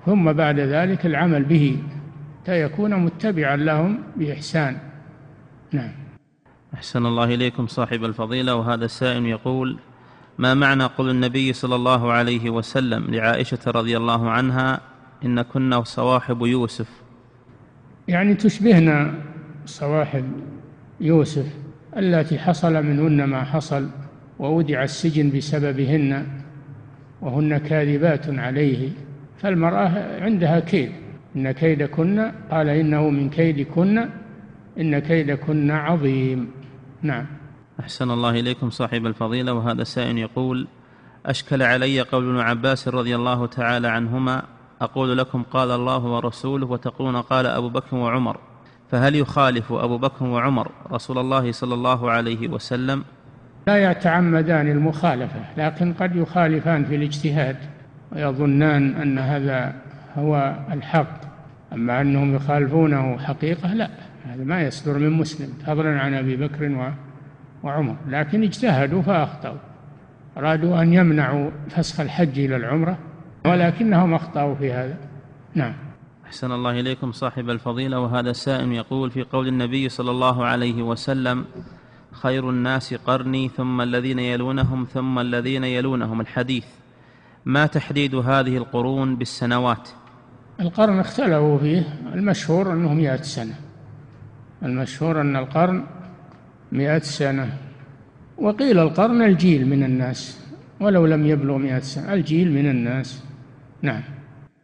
[0.06, 1.76] ثم بعد ذلك العمل به
[2.48, 4.76] حتى يكون متبعا لهم بإحسان
[5.72, 5.90] نعم
[6.74, 9.78] أحسن الله إليكم صاحب الفضيلة وهذا السائل يقول
[10.38, 14.80] ما معنى قول النبي صلى الله عليه وسلم لعائشة رضي الله عنها
[15.24, 16.88] إن كنا صواحب يوسف
[18.08, 19.14] يعني تشبهنا
[19.66, 20.24] صواحب
[21.00, 21.46] يوسف
[21.96, 23.88] التي حصل منهن ما حصل
[24.38, 26.26] وودع السجن بسببهن
[27.20, 28.88] وهن كاذبات عليه
[29.38, 30.92] فالمرأة عندها كيد
[31.38, 34.08] إن كيدكن قال إنه من كيدكن
[34.80, 36.50] إن كيدكن عظيم
[37.02, 37.26] نعم
[37.80, 40.66] أحسن الله إليكم صاحب الفضيلة وهذا السائل يقول
[41.26, 44.42] أشكل علي قول ابن عباس رضي الله تعالى عنهما
[44.80, 48.36] أقول لكم قال الله ورسوله وتقولون قال أبو بكر وعمر
[48.90, 53.04] فهل يخالف أبو بكر وعمر رسول الله صلى الله عليه وسلم
[53.66, 57.56] لا يتعمدان المخالفة لكن قد يخالفان في الاجتهاد
[58.12, 59.74] ويظنان أن هذا
[60.16, 61.27] هو الحق
[61.72, 63.90] أما أنهم يخالفونه حقيقة لا
[64.24, 66.90] هذا ما يصدر من مسلم فضلا عن أبي بكر
[67.62, 69.56] وعمر لكن اجتهدوا فأخطأوا
[70.36, 72.98] أرادوا أن يمنعوا فسخ الحج إلى العمرة
[73.46, 74.96] ولكنهم أخطأوا في هذا
[75.54, 75.72] نعم
[76.26, 81.44] أحسن الله إليكم صاحب الفضيلة وهذا السائم يقول في قول النبي صلى الله عليه وسلم
[82.12, 86.64] خير الناس قرني ثم الذين يلونهم ثم الذين يلونهم الحديث
[87.44, 89.88] ما تحديد هذه القرون بالسنوات
[90.60, 91.82] القرن اختلفوا فيه
[92.14, 93.54] المشهور أنه مئة سنة
[94.62, 95.84] المشهور أن القرن
[96.72, 97.56] مئة سنة
[98.38, 100.40] وقيل القرن الجيل من الناس
[100.80, 103.24] ولو لم يبلغ مئة سنة الجيل من الناس
[103.82, 104.02] نعم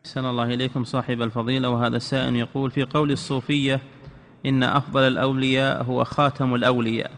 [0.06, 3.80] أحسن الله إليكم صاحب الفضيلة وهذا السائل يقول في قول الصوفية
[4.46, 7.10] إن أفضل الأولياء هو خاتم الأولياء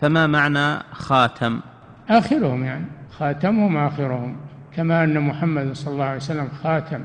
[0.00, 1.60] فما معنى خاتم
[2.08, 2.86] آخرهم يعني
[3.18, 4.36] خاتمهم آخرهم
[4.76, 7.04] كما أن محمد صلى الله عليه وسلم خاتم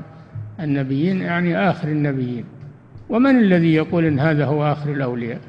[0.62, 2.44] النبيين يعني آخر النبيين
[3.08, 5.40] ومن الذي يقول إن هذا هو آخر الأولياء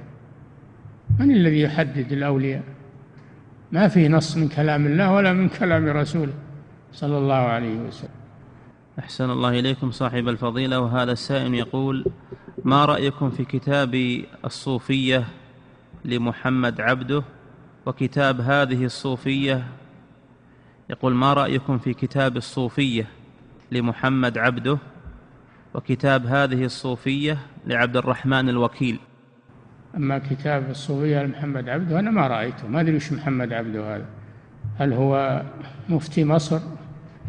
[1.19, 2.63] من الذي يحدد الأولياء
[3.71, 6.33] ما في نص من كلام الله ولا من كلام رسوله
[6.93, 8.09] صلى الله عليه وسلم
[8.99, 12.05] أحسن الله إليكم صاحب الفضيلة وهذا السائل يقول
[12.63, 13.95] ما رأيكم في كتاب
[14.45, 15.23] الصوفية
[16.05, 17.23] لمحمد عبده
[17.85, 19.63] وكتاب هذه الصوفية
[20.89, 23.07] يقول ما رأيكم في كتاب الصوفية
[23.71, 24.77] لمحمد عبده
[25.73, 28.99] وكتاب هذه الصوفية لعبد الرحمن الوكيل
[29.97, 34.05] أما كتاب الصوفية لمحمد عبده أنا ما رأيته ما أدري وش محمد عبده هذا
[34.79, 35.41] هل هو
[35.89, 36.59] مفتي مصر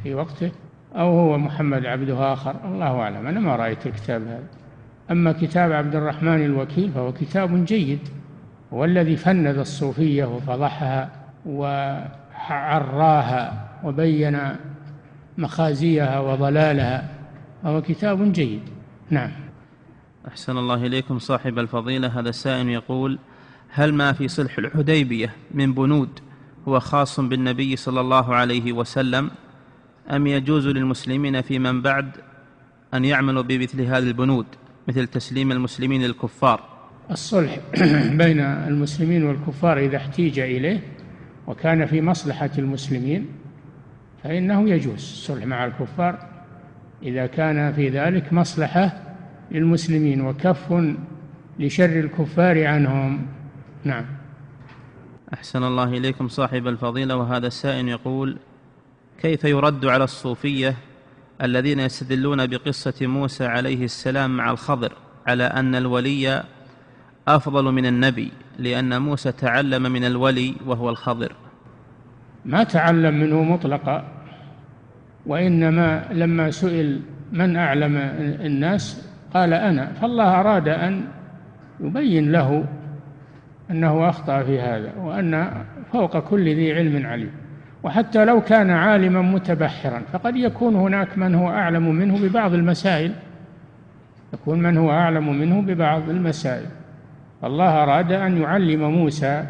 [0.03, 0.51] في وقته
[0.97, 4.43] أو هو محمد عبده آخر الله أعلم أنا ما رأيت الكتاب هذا
[5.11, 7.99] أما كتاب عبد الرحمن الوكيل فهو كتاب جيد
[8.73, 11.09] والذي فند الصوفية وفضحها
[11.47, 14.39] وعراها وبين
[15.39, 17.14] مخازيها وضلالها
[17.65, 18.61] فهو كتاب جيد
[19.11, 19.31] نعم
[20.29, 23.19] أحسن الله إليكم صاحب الفضيلة هذا السائل يقول
[23.69, 26.09] هل ما في صلح الحديبية من بنود
[26.69, 29.31] هو خاص بالنبي صلى الله عليه وسلم
[30.11, 32.09] أم يجوز للمسلمين في من بعد
[32.95, 34.47] أن يعملوا بمثل هذه البنود
[34.89, 36.61] مثل تسليم المسلمين للكفار
[37.11, 37.59] الصلح
[38.23, 40.81] بين المسلمين والكفار إذا احتيج إليه
[41.47, 43.27] وكان في مصلحة المسلمين
[44.25, 46.34] فإنه يجوز الصلح مع الكفار
[47.03, 48.93] إذا كان في ذلك مصلحة
[49.53, 50.83] للمسلمين وكف
[51.59, 53.27] لشر الكفار عنهم
[53.85, 54.05] نعم
[55.35, 58.37] أحسن الله إليكم صاحب الفضيلة وهذا السائل يقول
[59.23, 60.77] كيف يرد على الصوفية
[61.43, 64.93] الذين يستدلون بقصة موسى عليه السلام مع الخضر
[65.27, 66.43] على أن الولي
[67.29, 71.33] أفضل من النبي لأن موسى تعلم من الولي وهو الخضر
[72.45, 74.09] ما تعلم منه مطلقا
[75.27, 77.01] وإنما لما سئل
[77.33, 77.97] من أعلم
[78.41, 81.05] الناس قال أنا فالله أراد أن
[81.81, 82.64] يبين له
[83.70, 85.49] أنه أخطأ في هذا وأن
[85.93, 87.31] فوق كل ذي علم عليم
[87.83, 93.12] وحتى لو كان عالما متبحرا فقد يكون هناك من هو أعلم منه ببعض المسائل
[94.35, 96.66] يكون من هو أعلم منه ببعض المسائل
[97.45, 99.45] الله أراد أن يعلم موسى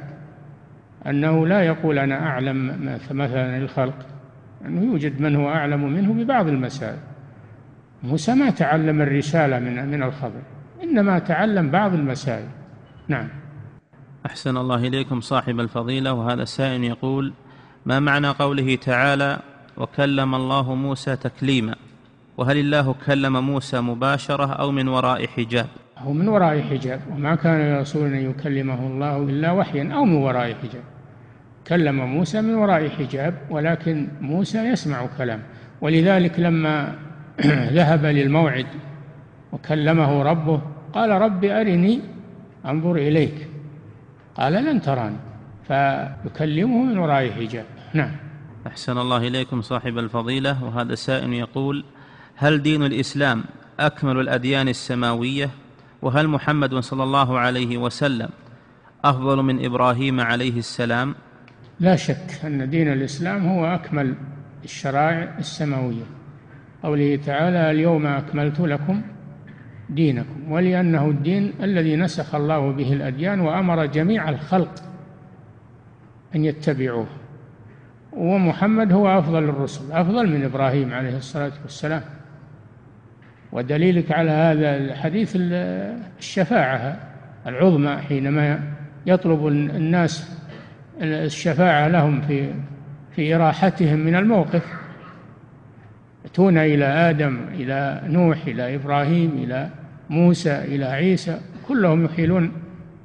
[1.07, 2.79] أنه لا يقول أنا أعلم
[3.11, 4.07] مثلا الخلق
[4.67, 6.99] أنه يوجد من هو أعلم منه ببعض المسائل
[8.03, 10.43] موسى ما تعلم الرسالة من من الخبر
[10.83, 12.47] إنما تعلم بعض المسائل
[13.09, 13.29] نعم
[14.27, 17.33] أحسن الله إليكم صاحب الفضيلة وهذا السائل يقول
[17.87, 19.39] ما معنى قوله تعالى
[19.77, 21.75] وكلم الله موسى تكليما
[22.37, 25.67] وهل الله كلم موسى مباشرة أو من وراء حجاب
[25.99, 30.55] هو من وراء حجاب وما كان لرسول أن يكلمه الله إلا وحيا أو من وراء
[30.63, 30.85] حجاب
[31.67, 35.43] كلم موسى من وراء حجاب ولكن موسى يسمع كلام
[35.81, 36.95] ولذلك لما
[37.77, 38.67] ذهب للموعد
[39.53, 40.61] وكلمه ربه
[40.93, 42.01] قال رب أرني
[42.67, 43.49] أنظر إليك
[44.37, 45.17] قال لن تراني
[45.69, 48.11] فيكلمه من وراء حجاب نعم
[48.67, 51.85] أحسن الله إليكم صاحب الفضيلة وهذا سائل يقول
[52.37, 53.45] هل دين الإسلام
[53.81, 55.51] أكمل الأديان السماوية
[56.03, 58.29] وهل محمد صلى الله عليه وسلم
[59.05, 61.15] أفضل من إبراهيم عليه السلام
[61.81, 64.15] لا شك أن دين الإسلام هو أكمل
[64.65, 66.05] الشرائع السماوية
[66.83, 69.03] قوله تعالى اليوم أكملت لكم
[69.91, 74.75] دينكم ولأنه الدين الذي نسخ الله به الأديان وأمر جميع الخلق
[76.37, 77.07] أن يتبعوه
[78.13, 82.03] ومحمد هو أفضل الرسل أفضل من إبراهيم عليه الصلاة والسلام
[83.53, 86.99] ودليلك على هذا الحديث الشفاعة
[87.47, 88.61] العظمى حينما
[89.07, 90.44] يطلب الناس
[91.03, 92.51] الشفاعة لهم في
[93.17, 94.67] في إراحتهم من الموقف
[96.25, 99.69] يأتون إلى آدم إلى نوح إلى إبراهيم إلى
[100.11, 101.39] موسى إلى عيسى
[101.69, 102.53] كلهم يحيلون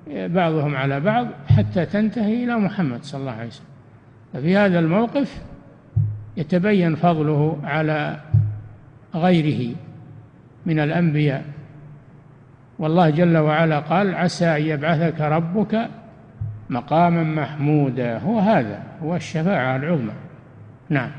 [0.08, 1.28] بعضهم على بعض
[1.58, 3.66] حتى تنتهي إلى محمد صلى الله عليه وسلم
[4.34, 5.42] ففي هذا الموقف
[6.38, 8.20] يتبين فضله على
[9.16, 9.76] غيره
[10.66, 11.44] من الأنبياء
[12.80, 15.88] والله جل وعلا قال عسى أن يبعثك ربك
[16.70, 20.14] مقاما محمودا هو هذا هو الشفاعة العظمى
[20.90, 21.10] نعم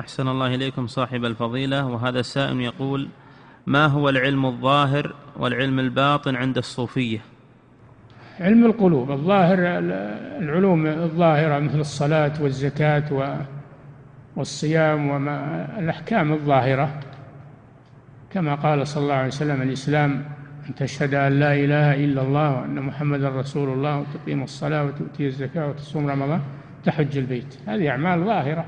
[0.00, 3.08] أحسن الله إليكم صاحب الفضيلة وهذا السائل يقول
[3.66, 7.20] ما هو العلم الظاهر والعلم الباطن عند الصوفية
[8.40, 9.56] علم القلوب الظاهر
[10.42, 13.36] العلوم الظاهرة مثل الصلاة والزكاة
[14.36, 17.00] والصيام وما الأحكام الظاهرة
[18.32, 20.22] كما قال صلى الله عليه وسلم الإسلام
[20.68, 25.68] أن تشهد أن لا إله إلا الله وأن محمدا رسول الله وتقيم الصلاة وتؤتي الزكاة
[25.68, 26.40] وتصوم رمضان
[26.84, 28.64] تحج البيت هذه أعمال ظاهرة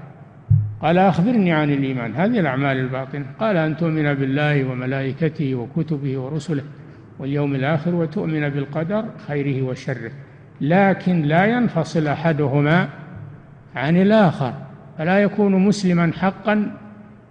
[0.83, 6.63] قال أخبرني عن الإيمان هذه الأعمال الباطنة قال أن تؤمن بالله وملائكته وكتبه ورسله
[7.19, 10.11] واليوم الآخر وتؤمن بالقدر خيره وشره
[10.61, 12.89] لكن لا ينفصل أحدهما
[13.77, 14.55] عن الآخر
[14.99, 16.73] فلا يكون مسلما حقا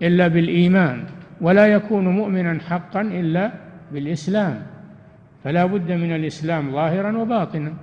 [0.02, 1.04] إلا بالإيمان
[1.42, 3.52] ولا يكون مؤمنا حقا إلا
[3.94, 4.66] بالإسلام
[5.44, 7.74] فلا بد من الإسلام ظاهرا وباطنا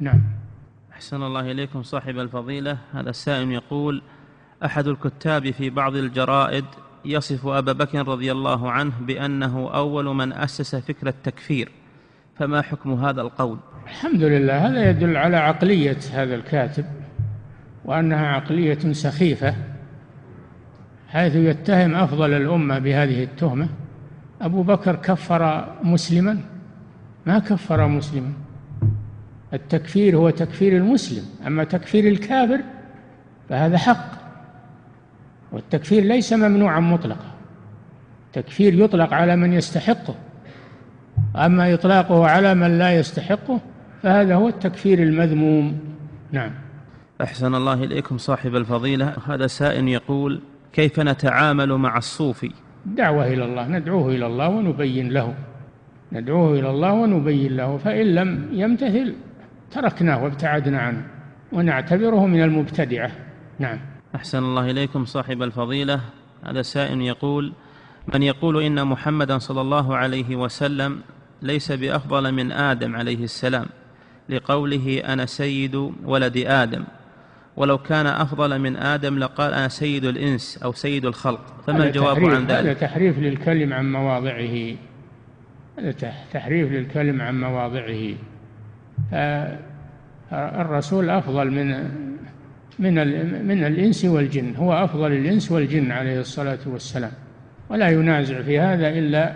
[0.00, 0.20] نعم
[0.92, 4.02] أحسن الله إليكم صاحب الفضيلة هذا السائل يقول
[4.64, 6.64] أحد الكتاب في بعض الجرائد
[7.04, 11.72] يصف أبا بكر رضي الله عنه بأنه أول من أسس فكرة التكفير
[12.36, 16.84] فما حكم هذا القول الحمد لله هذا يدل على عقلية هذا الكاتب
[17.84, 19.54] وأنها عقلية سخيفة
[21.08, 23.68] حيث يتهم أفضل الأمة بهذه التهمة
[24.44, 26.38] أبو بكر كفر مسلما
[27.26, 28.32] ما كفر مسلما
[29.52, 32.60] التكفير هو تكفير المسلم أما تكفير الكافر
[33.48, 34.10] فهذا حق
[35.52, 37.24] والتكفير ليس ممنوعا مطلقا
[38.26, 40.14] التكفير يطلق على من يستحقه
[41.36, 43.60] أما إطلاقه على من لا يستحقه
[44.02, 45.78] فهذا هو التكفير المذموم
[46.32, 46.50] نعم
[47.22, 50.40] أحسن الله إليكم صاحب الفضيلة هذا سائل يقول
[50.72, 52.50] كيف نتعامل مع الصوفي
[52.86, 55.34] دعوة إلى الله ندعوه إلى الله ونبين له
[56.12, 59.14] ندعوه إلى الله ونبين له فإن لم يمتثل
[59.70, 61.06] تركناه وابتعدنا عنه
[61.52, 63.10] ونعتبره من المبتدعة
[63.58, 63.78] نعم
[64.14, 66.00] أحسن الله إليكم صاحب الفضيلة
[66.44, 67.52] هذا سائل يقول
[68.14, 71.00] من يقول إن محمدا صلى الله عليه وسلم
[71.42, 73.66] ليس بأفضل من آدم عليه السلام
[74.28, 76.84] لقوله أنا سيد ولد آدم
[77.56, 82.46] ولو كان أفضل من آدم لقال أنا سيد الإنس أو سيد الخلق فما الجواب عن
[82.46, 84.74] ذلك هذا تحريف للكلم عن مواضعه
[85.78, 85.94] هذا
[86.32, 88.00] تحريف للكلم عن مواضعه
[90.32, 91.68] الرسول أفضل من
[92.78, 92.94] من
[93.48, 97.12] من الإنس والجن هو أفضل الإنس والجن عليه الصلاة والسلام
[97.68, 99.32] ولا ينازع في هذا إلا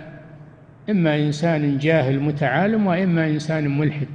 [0.90, 4.08] إما إنسان جاهل متعالم وإما إنسان ملحد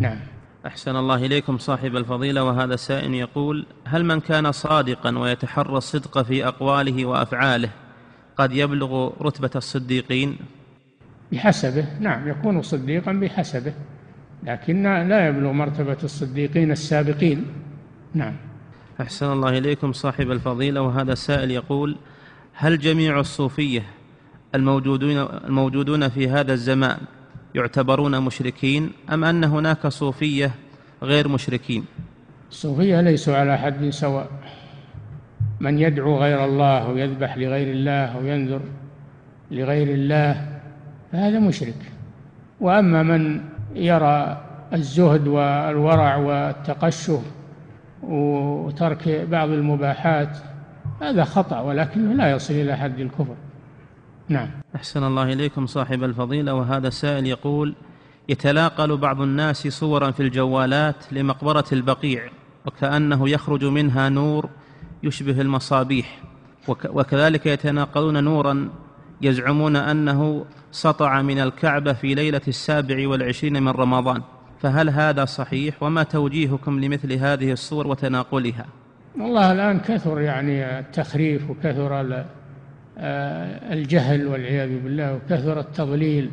[0.00, 0.18] نعم
[0.66, 6.48] أحسن الله إليكم صاحب الفضيلة وهذا السائل يقول هل من كان صادقا ويتحرى الصدق في
[6.48, 7.68] أقواله وأفعاله
[8.36, 10.36] قد يبلغ رتبة الصديقين
[11.32, 13.74] بحسبه نعم يكون صديقا بحسبه
[14.42, 17.46] لكن لا يبلغ مرتبة الصديقين السابقين
[18.14, 18.34] نعم
[19.00, 21.96] أحسن الله إليكم صاحب الفضيلة وهذا السائل يقول
[22.52, 23.82] هل جميع الصوفية
[24.54, 25.16] الموجودون,
[25.48, 26.98] الموجودون في هذا الزمان
[27.54, 30.50] يعتبرون مشركين أم أن هناك صوفية
[31.02, 31.84] غير مشركين
[32.50, 34.28] الصوفية ليسوا على حد سواء
[35.60, 38.60] من يدعو غير الله ويذبح لغير الله وينذر
[39.50, 40.46] لغير الله
[41.12, 41.74] فهذا مشرك
[42.60, 43.40] وأما من
[43.74, 44.40] يرى
[44.72, 47.20] الزهد والورع والتقشف
[48.02, 50.36] وترك بعض المباحات
[51.02, 53.34] هذا خطأ ولكنه لا يصل إلى حد الكفر
[54.28, 57.74] نعم أحسن الله إليكم صاحب الفضيلة وهذا السائل يقول
[58.28, 62.22] يتلاقل بعض الناس صورا في الجوالات لمقبرة البقيع
[62.66, 64.48] وكأنه يخرج منها نور
[65.02, 66.22] يشبه المصابيح
[66.68, 68.68] وكذلك يتناقلون نورا
[69.22, 74.22] يزعمون أنه سطع من الكعبة في ليلة السابع والعشرين من رمضان
[74.62, 78.66] فهل هذا صحيح وما توجيهكم لمثل هذه الصور وتناقلها
[79.20, 81.94] والله الآن كثر يعني التخريف وكثر
[82.98, 86.30] آه، الجهل والعياذ بالله وكثر التضليل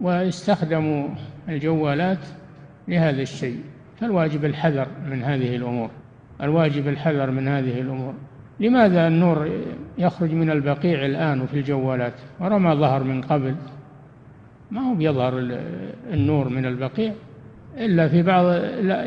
[0.00, 1.08] واستخدموا
[1.48, 2.18] الجوالات
[2.88, 3.60] لهذا الشيء
[4.00, 5.90] فالواجب الحذر من هذه الأمور
[6.42, 8.14] الواجب الحذر من هذه الأمور
[8.60, 9.50] لماذا النور
[9.98, 13.54] يخرج من البقيع الآن وفي الجوالات ورا ما ظهر من قبل
[14.70, 15.32] ما هو بيظهر
[16.12, 17.12] النور من البقيع
[17.78, 18.44] إلا في بعض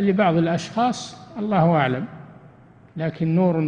[0.04, 2.06] لبعض الأشخاص الله أعلم
[2.98, 3.60] لكن نور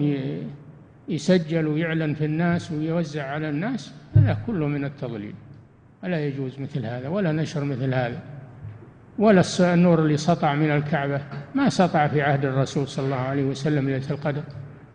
[1.09, 5.33] يسجل ويعلن في الناس ويوزع على الناس هذا كله من التضليل
[6.03, 8.19] ولا يجوز مثل هذا ولا نشر مثل هذا
[9.19, 11.21] ولا النور اللي سطع من الكعبة
[11.55, 14.43] ما سطع في عهد الرسول صلى الله عليه وسلم ليلة القدر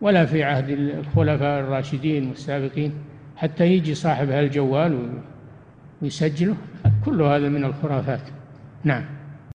[0.01, 2.93] ولا في عهد الخلفاء الراشدين والسابقين
[3.37, 5.09] حتى يجي صاحب هالجوال
[6.01, 6.55] ويسجله
[7.05, 8.21] كل هذا من الخرافات
[8.83, 9.22] نعم